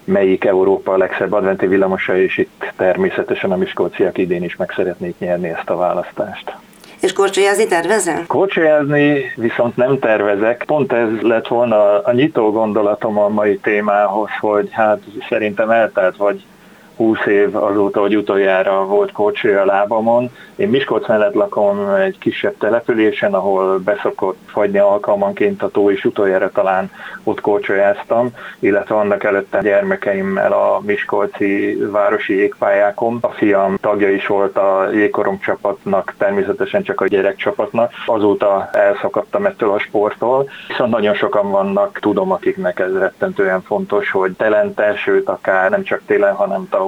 melyik 0.06 0.46
Európa 0.46 0.94
a 0.94 0.98
legszebb 0.98 1.34
adventi 1.34 1.68
villamosa, 1.68 2.18
és 2.18 2.38
itt 2.38 2.74
természetesen 2.76 3.52
a 3.52 3.56
Miskolciak 3.56 4.18
idén 4.18 4.44
is 4.44 4.56
meg 4.56 4.72
szeretnék 4.76 5.16
nyerni 5.20 5.50
ezt 5.50 5.70
a 5.70 5.76
választást. 5.76 6.56
És 7.02 7.14
korcsolyázni 7.14 7.68
tervezel? 7.68 8.24
Korcsolyázni 8.28 9.34
viszont 9.36 9.76
nem 9.76 10.00
tervezek. 10.00 10.64
Pont 10.68 10.92
ez 10.94 11.22
lett 11.22 11.48
volna 11.48 12.02
a 12.04 12.12
nyitó 12.12 12.52
gondolatom 12.52 13.18
a 13.18 13.28
mai 13.28 13.58
témához, 13.58 14.30
hogy 14.40 14.70
hát 14.72 15.00
szerintem 15.30 15.70
eltelt 15.70 16.18
vagy 16.18 16.44
20 16.96 17.26
év 17.26 17.56
azóta, 17.56 18.00
hogy 18.00 18.16
utoljára 18.16 18.86
volt 18.86 19.12
korcsolya 19.12 19.62
a 19.62 19.66
lábamon. 19.66 20.32
Én 20.56 20.70
Miskolc 20.70 21.08
mellett 21.08 21.34
lakom 21.34 21.90
egy 21.90 22.18
kisebb 22.18 22.58
településen, 22.58 23.34
ahol 23.34 23.80
beszokott 23.80 24.38
fagyni 24.46 24.78
alkalmanként 24.78 25.64
a 25.64 25.70
tó, 25.70 25.92
és 25.92 26.06
utoljára 26.06 26.52
talán 26.52 26.92
ott 27.24 27.42
korcsolyáztam, 27.42 28.30
illetve 28.60 28.96
annak 28.96 29.24
előtte 29.24 29.62
gyermekeimmel 29.62 30.52
a 30.52 30.82
Miskolci 30.86 31.78
városi 31.92 32.36
jégpályákon. 32.36 33.18
A 33.22 33.30
fiam 33.30 33.78
tagja 33.82 34.10
is 34.10 34.28
volt 34.28 34.58
a 34.58 34.90
jégkorong 34.92 35.40
csapatnak, 35.40 36.14
természetesen 36.18 36.84
csak 36.84 37.02
a 37.02 37.08
gyerekcsapatnak. 37.08 37.92
Azóta 38.06 38.70
elszakadtam 38.72 39.46
ettől 39.46 39.72
a 39.72 39.80
sporttól, 39.80 40.50
viszont 40.68 40.92
nagyon 40.92 41.14
sokan 41.14 41.52
vannak, 41.52 42.00
tudom, 42.00 42.32
akiknek 42.32 42.80
ez 42.80 42.98
rettentően 42.98 43.62
fontos, 43.62 44.12
hogy 44.12 44.32
telente, 44.32 44.96
sőt 44.96 45.30
akár 45.30 45.70
nem 45.70 45.84
csak 45.84 46.02
télen, 46.06 46.34
hanem 46.34 46.68
tavasszal 46.70 46.85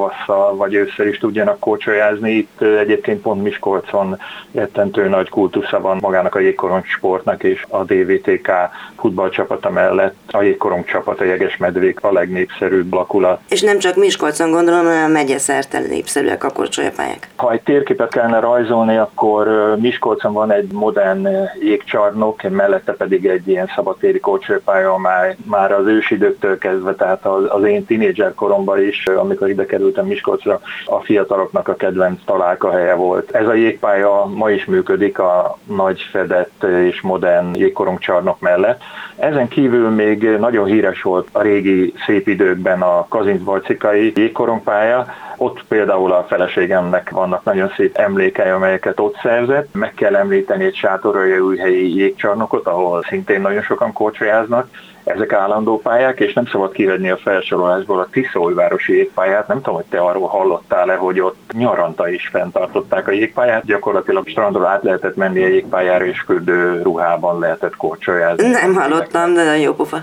vagy 0.55 0.73
ősszel 0.73 1.07
is 1.07 1.17
tudjanak 1.17 1.59
kócsolyázni. 1.59 2.31
Itt 2.31 2.61
egyébként 2.61 3.21
pont 3.21 3.43
Miskolcon 3.43 4.17
rettentő 4.51 5.07
nagy 5.07 5.29
kultusza 5.29 5.81
van 5.81 5.97
magának 6.01 6.35
a 6.35 6.39
jégkorong 6.39 6.85
sportnak, 6.85 7.43
és 7.43 7.65
a 7.69 7.83
DVTK 7.83 8.51
futballcsapata 8.99 9.69
mellett 9.69 10.15
a 10.31 10.41
jégkorong 10.41 10.85
csapat, 10.85 11.19
a 11.19 11.23
Jegesmedvék 11.23 12.03
a 12.03 12.11
legnépszerűbb 12.11 12.93
lakulat. 12.93 13.39
És 13.49 13.61
nem 13.61 13.79
csak 13.79 13.95
Miskolcon 13.95 14.51
gondolom, 14.51 14.85
hanem 14.85 15.03
a 15.03 15.07
megye 15.07 15.37
szerte 15.37 15.79
népszerűek 15.79 16.43
a 16.43 16.49
korcsolyapályák. 16.49 17.29
Ha 17.35 17.51
egy 17.51 17.61
térképet 17.61 18.11
kellene 18.11 18.39
rajzolni, 18.39 18.97
akkor 18.97 19.75
Miskolcon 19.79 20.33
van 20.33 20.51
egy 20.51 20.71
modern 20.71 21.27
jégcsarnok, 21.59 22.41
mellette 22.49 22.91
pedig 22.93 23.25
egy 23.25 23.47
ilyen 23.47 23.71
szabadtéri 23.75 24.19
korcsolyapálya, 24.19 24.93
amely 24.93 25.35
már 25.43 25.71
az 25.71 25.85
ősidőktől 25.85 26.57
kezdve, 26.57 26.95
tehát 26.95 27.25
az, 27.25 27.43
az 27.47 27.63
én 27.63 27.85
tínédzser 27.85 28.33
koromban 28.33 28.81
is, 28.83 29.03
amikor 29.05 29.49
ide 29.49 29.65
kerültem 29.87 30.05
Miskolcra, 30.05 30.61
a 30.85 30.99
fiataloknak 30.99 31.67
a 31.67 31.75
kedvenc 31.75 32.19
találkahelye 32.25 32.93
volt. 32.93 33.31
Ez 33.31 33.47
a 33.47 33.53
jégpálya 33.53 34.25
ma 34.25 34.51
is 34.51 34.65
működik 34.65 35.19
a 35.19 35.57
nagy 35.63 36.01
fedett 36.11 36.63
és 36.63 37.01
modern 37.01 37.55
jégkorongcsarnok 37.55 38.39
mellett. 38.39 38.81
Ezen 39.15 39.47
kívül 39.47 39.89
még 39.89 40.23
nagyon 40.23 40.65
híres 40.65 41.01
volt 41.01 41.27
a 41.31 41.41
régi 41.41 41.93
szép 42.05 42.27
időkben 42.27 42.81
a 42.81 43.05
Kazincbarcikai 43.07 44.11
jégkorongpálya, 44.15 45.05
ott 45.37 45.63
például 45.67 46.11
a 46.11 46.25
feleségemnek 46.27 47.09
vannak 47.09 47.43
nagyon 47.43 47.71
szép 47.75 47.97
emlékei, 47.97 48.49
amelyeket 48.49 48.99
ott 48.99 49.17
szerzett. 49.21 49.73
Meg 49.73 49.93
kell 49.93 50.15
említeni 50.15 50.63
egy 50.63 50.75
sátoroljaújhelyi 50.75 51.95
jégcsarnokot, 51.95 52.67
ahol 52.67 53.03
szintén 53.07 53.41
nagyon 53.41 53.61
sokan 53.61 53.93
korcsolyáznak. 53.93 54.69
Ezek 55.07 55.33
állandó 55.33 55.79
pályák, 55.79 56.19
és 56.19 56.33
nem 56.33 56.45
szabad 56.45 56.71
kihagyni 56.71 57.09
a 57.09 57.17
felsorolásból 57.17 57.99
a 57.99 58.07
Tiszaújvárosi 58.11 58.93
jégpályát. 58.93 59.47
Nem 59.47 59.57
tudom, 59.57 59.75
hogy 59.75 59.85
te 59.89 59.99
arról 59.99 60.27
hallottál-e, 60.27 60.95
hogy 60.95 61.19
ott 61.19 61.51
nyaranta 61.53 62.09
is 62.09 62.27
fenntartották 62.27 63.07
a 63.07 63.11
jégpályát. 63.11 63.65
Gyakorlatilag 63.65 64.27
strandról 64.27 64.65
át 64.65 64.83
lehetett 64.83 65.15
menni 65.15 65.43
a 65.43 65.47
jégpályára, 65.47 66.05
és 66.05 66.19
fürdő 66.19 66.81
ruhában 66.81 67.39
lehetett 67.39 67.75
korcsolyázni. 67.75 68.49
Nem 68.49 68.75
hallottam, 68.75 69.33
de 69.33 69.43
nagyon 69.43 69.59
jó 69.59 69.73
pofa. 69.73 69.97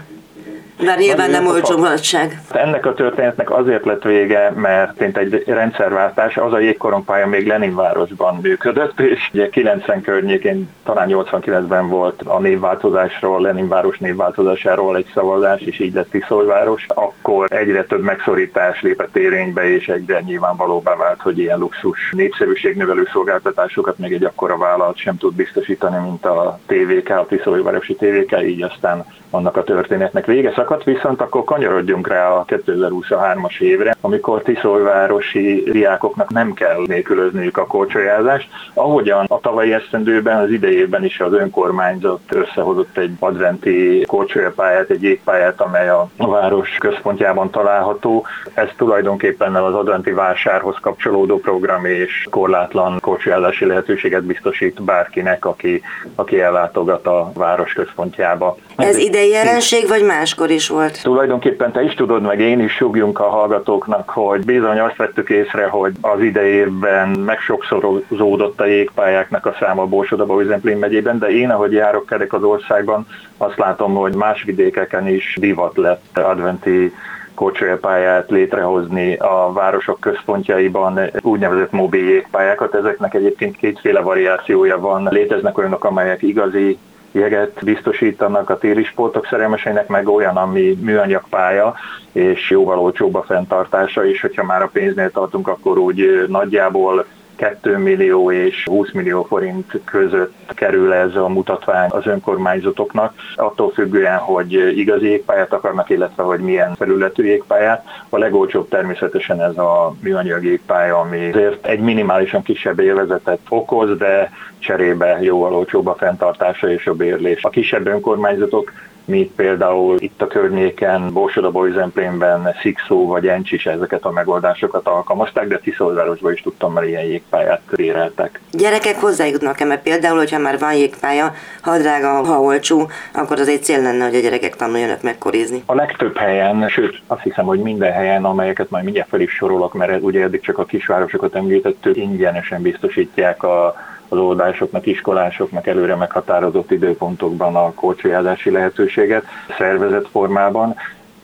Bár 0.83 0.99
nyilván 0.99 1.31
nem 1.31 1.47
olcsó 1.47 1.77
mulatság. 1.77 2.41
Ennek 2.51 2.87
a 2.87 2.95
történetnek 2.95 3.51
azért 3.51 3.85
lett 3.85 4.03
vége, 4.03 4.51
mert 4.51 4.99
mint 4.99 5.17
egy 5.17 5.43
rendszerváltás, 5.47 6.37
az 6.37 6.53
a 6.53 6.59
jégkorongpálya 6.59 7.27
még 7.27 7.47
Leninvárosban 7.47 8.39
működött, 8.43 9.01
és 9.01 9.31
ugye 9.33 9.49
90 9.49 10.03
környékén, 10.03 10.69
talán 10.85 11.09
89-ben 11.11 11.89
volt 11.89 12.23
a 12.23 12.39
névváltozásról, 12.39 13.41
Leninváros 13.41 13.99
névváltozásáról 13.99 14.97
egy 14.97 15.11
szavazás, 15.15 15.61
és 15.61 15.79
így 15.79 15.95
lett 15.95 16.11
Tiszolváros. 16.11 16.87
Akkor 16.89 17.53
egyre 17.53 17.85
több 17.85 18.03
megszorítás 18.03 18.83
lépett 18.83 19.17
érénybe, 19.17 19.75
és 19.75 19.89
egyre 19.89 20.21
nyilvánvalóbbá 20.21 20.97
vált, 20.97 21.21
hogy 21.21 21.39
ilyen 21.39 21.59
luxus 21.59 22.13
népszerűségnövelő 22.13 23.09
szolgáltatásokat 23.13 23.99
még 23.99 24.13
egy 24.13 24.25
akkora 24.25 24.57
vállalat 24.57 24.97
sem 24.97 25.17
tud 25.17 25.35
biztosítani, 25.35 25.97
mint 26.09 26.27
a 26.27 26.59
TVK, 26.67 27.09
a 27.09 27.27
Tiszolvárosi 27.29 27.95
TVK, 27.95 28.43
így 28.43 28.63
aztán 28.63 29.05
annak 29.31 29.57
a 29.57 29.65
történetnek 29.65 30.27
vége. 30.27 30.49
Szóval 30.49 30.64
időszakot, 30.65 30.85
viszont 30.85 31.21
akkor 31.21 31.45
kanyarodjunk 31.45 32.09
rá 32.09 32.31
a 32.31 32.45
2023-as 32.45 33.61
évre, 33.61 33.97
amikor 34.01 34.43
Tiszolvárosi 34.43 35.63
diákoknak 35.67 36.31
nem 36.31 36.53
kell 36.53 36.83
nélkülözniük 36.87 37.57
a 37.57 37.67
korcsolyázást. 37.67 38.49
Ahogyan 38.75 39.25
a 39.29 39.41
tavalyi 39.41 39.73
esztendőben, 39.73 40.39
az 40.39 40.51
idejében 40.51 41.05
is 41.05 41.21
az 41.21 41.33
önkormányzat 41.33 42.21
összehozott 42.29 42.97
egy 42.97 43.11
adventi 43.19 44.05
korcsolyapályát, 44.07 44.91
egy 44.91 45.03
jégpályát, 45.03 45.61
amely 45.61 45.89
a 45.89 46.09
város 46.17 46.77
központjában 46.79 47.51
található. 47.51 48.27
Ez 48.55 48.69
tulajdonképpen 48.77 49.55
az 49.55 49.75
adventi 49.75 50.11
vásárhoz 50.11 50.77
kapcsolódó 50.81 51.39
program 51.39 51.85
és 51.85 52.27
korlátlan 52.31 53.01
korcsolyázási 53.01 53.65
lehetőséget 53.65 54.25
biztosít 54.25 54.83
bárkinek, 54.83 55.45
aki, 55.45 55.83
aki 56.15 56.41
ellátogat 56.41 57.07
a 57.07 57.33
város 57.35 57.73
központjába. 57.73 58.57
Ez 58.77 58.97
idei 58.97 59.29
jelenség, 59.29 59.89
vagy 59.89 60.03
máskor 60.03 60.51
is 60.55 60.69
volt? 60.69 61.03
Tulajdonképpen 61.03 61.73
te 61.73 61.83
is 61.83 61.95
tudod, 61.95 62.23
meg 62.23 62.41
én 62.41 62.61
is 62.61 62.73
sugjunk 62.73 63.21
a 63.21 63.29
hallgatóknak, 63.29 64.11
hogy 64.11 64.45
bizony 64.45 64.79
azt 64.79 64.97
vettük 64.97 65.31
észre, 65.31 65.67
hogy 65.67 65.93
az 66.01 66.21
idejében 66.21 67.09
megsokszorozódott 67.09 68.61
a 68.61 68.67
jégpályáknak 68.67 69.47
a 69.47 69.57
száma 69.61 69.87
Borsodaba, 69.87 70.43
Zemplén 70.45 70.79
megyében, 70.79 71.19
de 71.19 71.27
én, 71.27 71.51
ahogy 71.51 71.73
járok 71.73 72.07
kerek 72.07 72.33
az 72.33 72.43
országban, 72.43 73.07
azt 73.37 73.59
látom, 73.59 73.95
hogy 73.95 74.15
más 74.15 74.43
vidékeken 74.43 75.09
is 75.09 75.37
divat 75.41 75.77
lett 75.77 76.19
adventi 76.19 76.93
kocsolyapályát 77.35 78.31
létrehozni 78.31 79.15
a 79.17 79.53
városok 79.53 80.01
központjaiban, 80.01 81.01
úgynevezett 81.21 81.73
mobil 81.73 82.05
jégpályákat. 82.05 82.75
Ezeknek 82.75 83.15
egyébként 83.15 83.57
kétféle 83.57 84.01
variációja 84.01 84.81
van. 84.81 85.09
Léteznek 85.11 85.59
olyanok, 85.59 85.85
amelyek 85.85 86.23
igazi 86.23 86.79
jeget 87.15 87.65
biztosítanak 87.65 88.51
a 88.51 88.59
téli 88.59 88.85
sportok 88.85 89.27
szerelmeseinek, 89.27 89.89
meg 89.89 90.09
olyan, 90.09 90.37
ami 90.37 90.79
műanyag 90.81 91.25
pálya, 91.29 91.75
és 92.13 92.51
jóval 92.51 92.79
olcsóbb 92.79 93.15
a 93.15 93.23
fenntartása, 93.23 94.07
és 94.07 94.21
hogyha 94.21 94.45
már 94.45 94.63
a 94.63 94.71
pénznél 94.73 95.11
tartunk, 95.11 95.49
akkor 95.49 95.79
úgy 95.79 96.25
nagyjából 96.29 97.05
2 97.37 97.77
millió 97.77 98.33
és 98.33 98.65
20 98.65 98.93
millió 98.93 99.23
forint 99.23 99.81
között 99.85 100.35
kerül 100.55 100.93
ez 100.93 101.15
a 101.15 101.29
mutatvány 101.29 101.89
az 101.91 102.07
önkormányzatoknak, 102.07 103.15
attól 103.37 103.71
függően, 103.71 104.19
hogy 104.19 104.53
igazi 104.79 105.07
jégpályát 105.07 105.53
akarnak, 105.53 105.91
illetve 105.91 106.23
hogy 106.23 106.41
milyen 106.41 106.75
felületű 106.75 107.25
jégpályát. 107.25 107.85
A 108.09 108.19
legolcsóbb 108.19 108.69
természetesen 108.69 109.43
ez 109.43 109.59
a 109.59 109.95
műanyag 110.01 110.45
jégpálya, 110.45 110.99
ami 110.99 111.29
azért 111.29 111.67
egy 111.67 111.81
minimálisan 111.81 112.43
kisebb 112.43 112.79
élvezetet 112.79 113.39
okoz, 113.49 113.97
de 113.97 114.31
cserébe 114.59 115.19
jóval 115.21 115.55
olcsóbb 115.55 115.87
a 115.87 115.95
fenntartása 115.95 116.71
és 116.71 116.87
a 116.87 116.95
bérlés. 116.95 117.45
A 117.45 117.51
kisebb 117.51 117.87
önkormányzatok 117.87 118.73
mint 119.05 119.33
például 119.33 119.97
itt 120.01 120.23
a 120.23 120.27
környéken, 120.27 121.13
Borsod 121.13 121.73
Zemplénben, 121.73 122.55
Szikszó 122.61 123.07
vagy 123.07 123.27
Encsis 123.27 123.67
ezeket 123.67 124.05
a 124.05 124.11
megoldásokat 124.11 124.87
alkalmazták, 124.87 125.49
de 125.49 125.59
Tiszolvárosban 125.59 126.33
is 126.33 126.41
tudtam, 126.41 126.73
mert 126.73 126.87
ilyen 126.87 127.05
jégpályát 127.05 127.61
béreltek. 127.77 128.41
Gyerekek 128.53 129.01
hozzájutnak-e, 129.01 129.65
mert 129.65 129.83
például, 129.83 130.19
hogyha 130.19 130.39
már 130.39 130.59
van 130.59 130.75
jégpálya, 130.75 131.33
ha 131.61 131.79
drága, 131.79 132.09
ha 132.09 132.41
olcsó, 132.41 132.91
akkor 133.15 133.41
az 133.41 133.49
egy 133.49 133.63
cél 133.63 133.83
lenne, 133.83 134.05
hogy 134.05 134.15
a 134.15 134.21
gyerekek 134.21 134.57
tanuljanak 134.57 135.03
megkorizni. 135.03 135.63
A 135.67 135.75
legtöbb 135.75 136.17
helyen, 136.17 136.69
sőt 136.69 137.01
azt 137.07 137.23
hiszem, 137.23 137.45
hogy 137.45 137.61
minden 137.61 137.93
helyen, 137.93 138.25
amelyeket 138.25 138.71
majd 138.71 138.85
mindjárt 138.85 139.09
fel 139.09 139.21
is 139.21 139.33
sorolok, 139.33 139.75
mert 139.75 140.03
ugye 140.03 140.23
eddig 140.23 140.41
csak 140.41 140.59
a 140.59 140.65
kisvárosokat 140.65 141.35
említettük, 141.35 141.97
ingyenesen 141.97 142.63
biztosítják 142.63 143.43
a 143.43 143.75
az 144.15 144.21
oldásoknak, 144.21 144.87
iskolásoknak 144.87 145.67
előre 145.67 145.95
meghatározott 145.95 146.71
időpontokban 146.71 147.57
a 147.57 147.73
korcsolyázási 147.73 148.51
lehetőséget 148.51 149.25
szervezett 149.59 150.09
formában. 150.09 150.75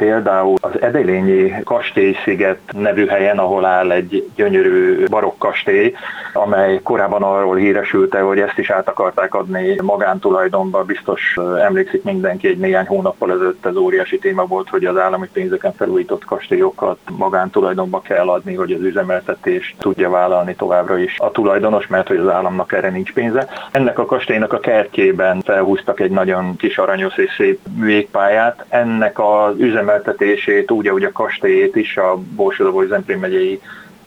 Például 0.00 0.54
az 0.60 0.80
Edelényi 0.80 1.54
Kastélysziget 1.64 2.58
nevű 2.72 3.06
helyen, 3.06 3.38
ahol 3.38 3.64
áll 3.64 3.90
egy 3.90 4.30
gyönyörű 4.34 5.04
barokk 5.08 5.38
kastély, 5.38 5.94
amely 6.32 6.80
korábban 6.82 7.22
arról 7.22 7.56
híresült 7.56 8.14
hogy 8.14 8.40
ezt 8.40 8.58
is 8.58 8.70
át 8.70 8.88
akarták 8.88 9.34
adni 9.34 9.76
magántulajdonba. 9.82 10.84
Biztos 10.84 11.36
emlékszik 11.62 12.02
mindenki, 12.02 12.48
egy 12.48 12.58
néhány 12.58 12.86
hónappal 12.86 13.32
ezelőtt 13.32 13.66
ez 13.66 13.76
óriási 13.76 14.18
téma 14.18 14.46
volt, 14.46 14.68
hogy 14.68 14.84
az 14.84 14.96
állami 14.96 15.28
pénzeken 15.32 15.72
felújított 15.72 16.24
kastélyokat 16.24 16.98
magántulajdonba 17.16 18.00
kell 18.00 18.28
adni, 18.28 18.54
hogy 18.54 18.72
az 18.72 18.80
üzemeltetést 18.80 19.74
tudja 19.78 20.10
vállalni 20.10 20.54
továbbra 20.54 20.98
is 20.98 21.14
a 21.18 21.30
tulajdonos, 21.30 21.86
mert 21.86 22.08
hogy 22.08 22.18
az 22.18 22.28
államnak 22.28 22.72
erre 22.72 22.90
nincs 22.90 23.12
pénze. 23.12 23.48
Ennek 23.70 23.98
a 23.98 24.06
kastélynak 24.06 24.52
a 24.52 24.60
kertjében 24.60 25.40
felhúztak 25.40 26.00
egy 26.00 26.10
nagyon 26.10 26.56
kis 26.56 26.78
aranyos 26.78 27.16
és 27.16 27.34
szép 27.36 27.58
műégpályát. 27.76 28.64
Ennek 28.68 29.18
az 29.18 29.54
üzem 29.58 29.88
üzemeltetését, 29.90 30.70
úgy, 30.70 30.86
ahogy 30.86 31.04
a 31.04 31.12
kastélyét 31.12 31.76
is 31.76 31.96
a 31.96 32.16
Borsodabói 32.16 32.86
Zemplén 32.86 33.18
megyei 33.18 33.60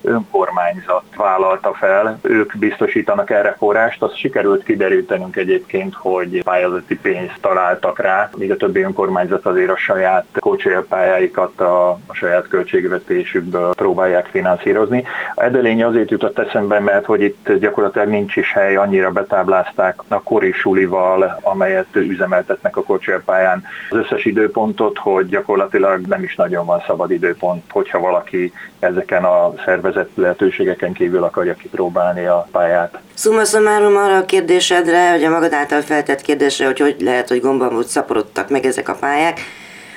önkormányzat 0.03 1.03
vállalta 1.15 1.73
fel, 1.73 2.19
ők 2.21 2.57
biztosítanak 2.57 3.29
erre 3.29 3.55
forrást, 3.57 4.01
azt 4.01 4.17
sikerült 4.17 4.63
kiderítenünk 4.63 5.35
egyébként, 5.35 5.93
hogy 5.93 6.43
pályázati 6.43 6.99
pénzt 6.99 7.37
találtak 7.41 7.99
rá, 7.99 8.29
míg 8.37 8.51
a 8.51 8.57
többi 8.57 8.81
önkormányzat 8.81 9.45
azért 9.45 9.69
a 9.69 9.77
saját 9.77 10.25
kocsélypályáikat 10.39 11.59
a, 11.61 11.89
a 11.89 12.13
saját 12.13 12.47
költségvetésükből 12.47 13.73
próbálják 13.73 14.25
finanszírozni. 14.25 15.03
A 15.35 15.43
Edelény 15.43 15.83
azért 15.83 16.11
jutott 16.11 16.39
eszembe, 16.39 16.79
mert 16.79 17.05
hogy 17.05 17.21
itt 17.21 17.53
gyakorlatilag 17.59 18.07
nincs 18.07 18.35
is 18.35 18.53
hely, 18.53 18.75
annyira 18.75 19.11
betáblázták 19.11 20.01
a 20.07 20.21
kori 20.21 20.51
sulival, 20.51 21.39
amelyet 21.41 21.95
üzemeltetnek 21.95 22.77
a 22.77 22.83
kocsélypályán 22.83 23.63
az 23.89 23.97
összes 23.97 24.25
időpontot, 24.25 24.97
hogy 24.97 25.27
gyakorlatilag 25.27 26.01
nem 26.07 26.23
is 26.23 26.35
nagyon 26.35 26.65
van 26.65 26.83
szabad 26.87 27.11
időpont, 27.11 27.63
hogyha 27.69 27.99
valaki 27.99 28.53
ezeken 28.79 29.23
a 29.23 29.53
szervezeteken 29.65 29.92
tervezett 29.93 30.15
lehetőségeken 30.15 30.93
kívül 30.93 31.23
akarja 31.23 31.53
kipróbálni 31.53 32.25
a 32.25 32.47
pályát. 32.51 32.99
Summa 33.13 33.43
summarum 33.43 33.97
arra 33.97 34.17
a 34.17 34.25
kérdésedre, 34.25 35.11
hogy 35.11 35.23
a 35.23 35.29
magad 35.29 35.53
által 35.53 35.81
feltett 35.81 36.21
kérdésre, 36.21 36.65
hogy 36.65 36.79
hogy 36.79 36.95
lehet, 36.99 37.27
hogy 37.27 37.41
gomban 37.41 37.83
szaporodtak 37.83 38.49
meg 38.49 38.65
ezek 38.65 38.89
a 38.89 38.95
pályák, 38.99 39.39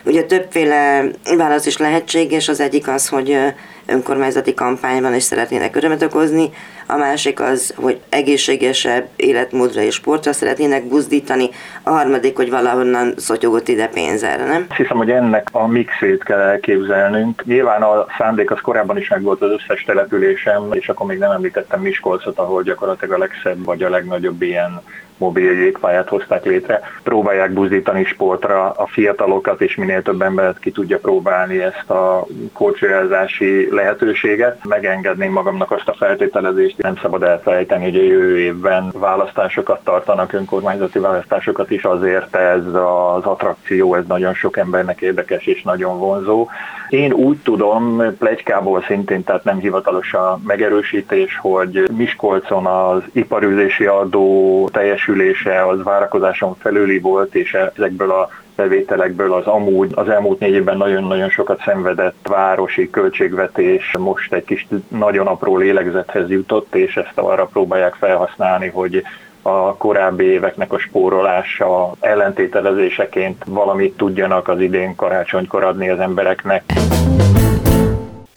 Ugye 0.04 0.24
többféle 0.24 1.04
válasz 1.37 1.66
is 1.66 1.76
lehetséges, 1.76 2.48
az 2.48 2.61
egyik 2.61 2.88
az, 2.88 3.09
hogy 3.09 3.38
önkormányzati 3.87 4.55
kampányban 4.55 5.14
is 5.14 5.22
szeretnének 5.22 5.77
örömet 5.77 6.03
okozni, 6.03 6.51
a 6.87 6.96
másik 6.96 7.40
az, 7.40 7.75
hogy 7.77 8.01
egészségesebb 8.09 9.09
életmódra 9.16 9.81
és 9.81 9.94
sportra 9.94 10.33
szeretnének 10.33 10.85
buzdítani, 10.85 11.49
a 11.83 11.90
harmadik, 11.90 12.37
hogy 12.37 12.51
valahonnan 12.51 13.14
szotyogott 13.16 13.68
ide 13.68 13.87
pénz 13.87 14.22
erre, 14.22 14.44
nem? 14.44 14.66
Azt 14.68 14.79
hiszem, 14.79 14.96
hogy 14.96 15.11
ennek 15.11 15.49
a 15.53 15.66
mixét 15.66 16.22
kell 16.25 16.38
elképzelnünk. 16.38 17.44
Nyilván 17.44 17.83
a 17.83 18.07
szándék 18.18 18.51
az 18.51 18.61
korábban 18.61 18.99
is 18.99 19.09
megvolt 19.09 19.42
az 19.42 19.51
összes 19.51 19.83
településem, 19.83 20.72
és 20.72 20.88
akkor 20.88 21.07
még 21.07 21.18
nem 21.18 21.31
említettem 21.31 21.81
Miskolcot, 21.81 22.38
ahol 22.38 22.62
gyakorlatilag 22.62 23.14
a 23.14 23.18
legszebb 23.18 23.64
vagy 23.64 23.83
a 23.83 23.90
legnagyobb 23.90 24.42
ilyen 24.42 24.83
mobil 25.18 25.53
jégpályát 25.53 26.09
hozták 26.09 26.44
létre. 26.44 26.81
Próbálják 27.03 27.53
buzdítani 27.53 28.05
sportra 28.05 28.70
a 28.70 28.87
fiatalokat, 28.87 29.61
és 29.61 29.75
minél 29.75 30.03
több 30.03 30.22
embert 30.22 30.59
ki 30.59 30.70
tudja 30.70 30.99
próbálni 30.99 31.59
ezt 31.59 31.90
a 31.90 32.27
kócsolázási 32.53 33.68
lehetőséget. 33.77 34.65
Megengedném 34.65 35.33
magamnak 35.33 35.71
azt 35.71 35.89
a 35.89 35.95
feltételezést, 35.99 36.77
nem 36.77 36.97
szabad 36.97 37.23
elfelejteni, 37.23 37.85
hogy 37.85 37.95
jövő 37.95 38.39
évben 38.39 38.93
választásokat 38.93 39.85
tartanak, 39.85 40.33
önkormányzati 40.33 40.99
választásokat 40.99 41.71
is, 41.71 41.85
azért 41.85 42.37
ez 42.37 42.67
az 42.67 43.25
attrakció, 43.25 43.95
ez 43.95 44.05
nagyon 44.07 44.35
sok 44.35 44.57
embernek 44.57 45.01
érdekes 45.01 45.47
és 45.47 45.62
nagyon 45.62 45.99
vonzó. 45.99 46.49
Én 46.89 47.12
úgy 47.12 47.39
tudom, 47.39 48.03
plegykából 48.19 48.83
szintén, 48.87 49.25
tehát 49.25 49.45
nem 49.45 49.59
hivatalos 49.59 50.15
a 50.15 50.41
megerősítés, 50.47 51.39
hogy 51.41 51.91
Miskolcon 51.97 52.67
az 52.67 53.03
iparüzési 53.12 53.85
adó 53.87 54.69
teljesülése 54.73 55.67
az 55.67 55.83
várakozáson 55.83 56.55
felüli 56.59 56.99
volt, 56.99 57.35
és 57.35 57.55
ezekből 57.55 58.11
a 58.11 58.29
bevételekből 58.57 59.33
az 59.33 59.47
amúgy 59.47 59.90
az 59.95 60.09
elmúlt 60.09 60.38
négy 60.38 60.53
évben 60.53 60.77
nagyon-nagyon 60.77 61.29
sokat 61.29 61.62
szenvedett 61.64 62.29
városi 62.29 62.90
költségvetés 62.90 63.97
most 63.99 64.33
egy 64.33 64.45
kis 64.45 64.66
nagyon 64.88 65.27
apró 65.27 65.57
lélegzethez 65.57 66.31
jutott, 66.31 66.75
és 66.75 66.97
ezt 66.97 67.19
arra 67.19 67.47
próbálják 67.47 67.95
felhasználni, 67.95 68.69
hogy 68.69 69.03
a 69.42 69.77
korábbi 69.77 70.25
éveknek 70.25 70.73
a 70.73 70.79
spórolása 70.79 71.92
ellentételezéseként 72.01 73.45
valamit 73.47 73.97
tudjanak 73.97 74.49
az 74.49 74.61
idén 74.61 74.95
karácsonykor 74.95 75.64
adni 75.64 75.88
az 75.88 75.99
embereknek. 75.99 76.62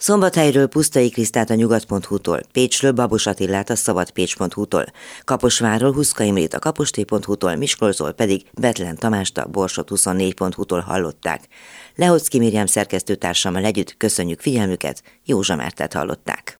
Szombathelyről 0.02 0.66
Pusztai 0.66 1.10
Krisztát 1.10 1.50
a 1.50 1.54
nyugat.hu-tól, 1.54 2.40
Pécsről 2.52 2.92
Babos 2.92 3.26
Attillát 3.26 3.70
a 3.70 3.76
szabadpécs.hu-tól, 3.76 4.84
Kaposvárról 5.24 5.92
Huszka 5.92 6.22
Imrét 6.22 6.54
a 6.54 6.58
kaposté.hu-tól, 6.58 7.54
Miskolzól 7.54 8.12
pedig 8.12 8.42
Betlen 8.52 8.96
Tamást 8.96 9.38
a 9.38 9.48
Borsot24.hu-tól 9.52 10.80
hallották. 10.80 11.40
Lehocki 11.96 12.38
Mirjám 12.38 12.66
szerkesztőtársammal 12.66 13.64
együtt 13.64 13.96
köszönjük 13.96 14.40
figyelmüket, 14.40 15.02
Józsa 15.24 15.56
Mártát 15.56 15.92
hallották. 15.92 16.44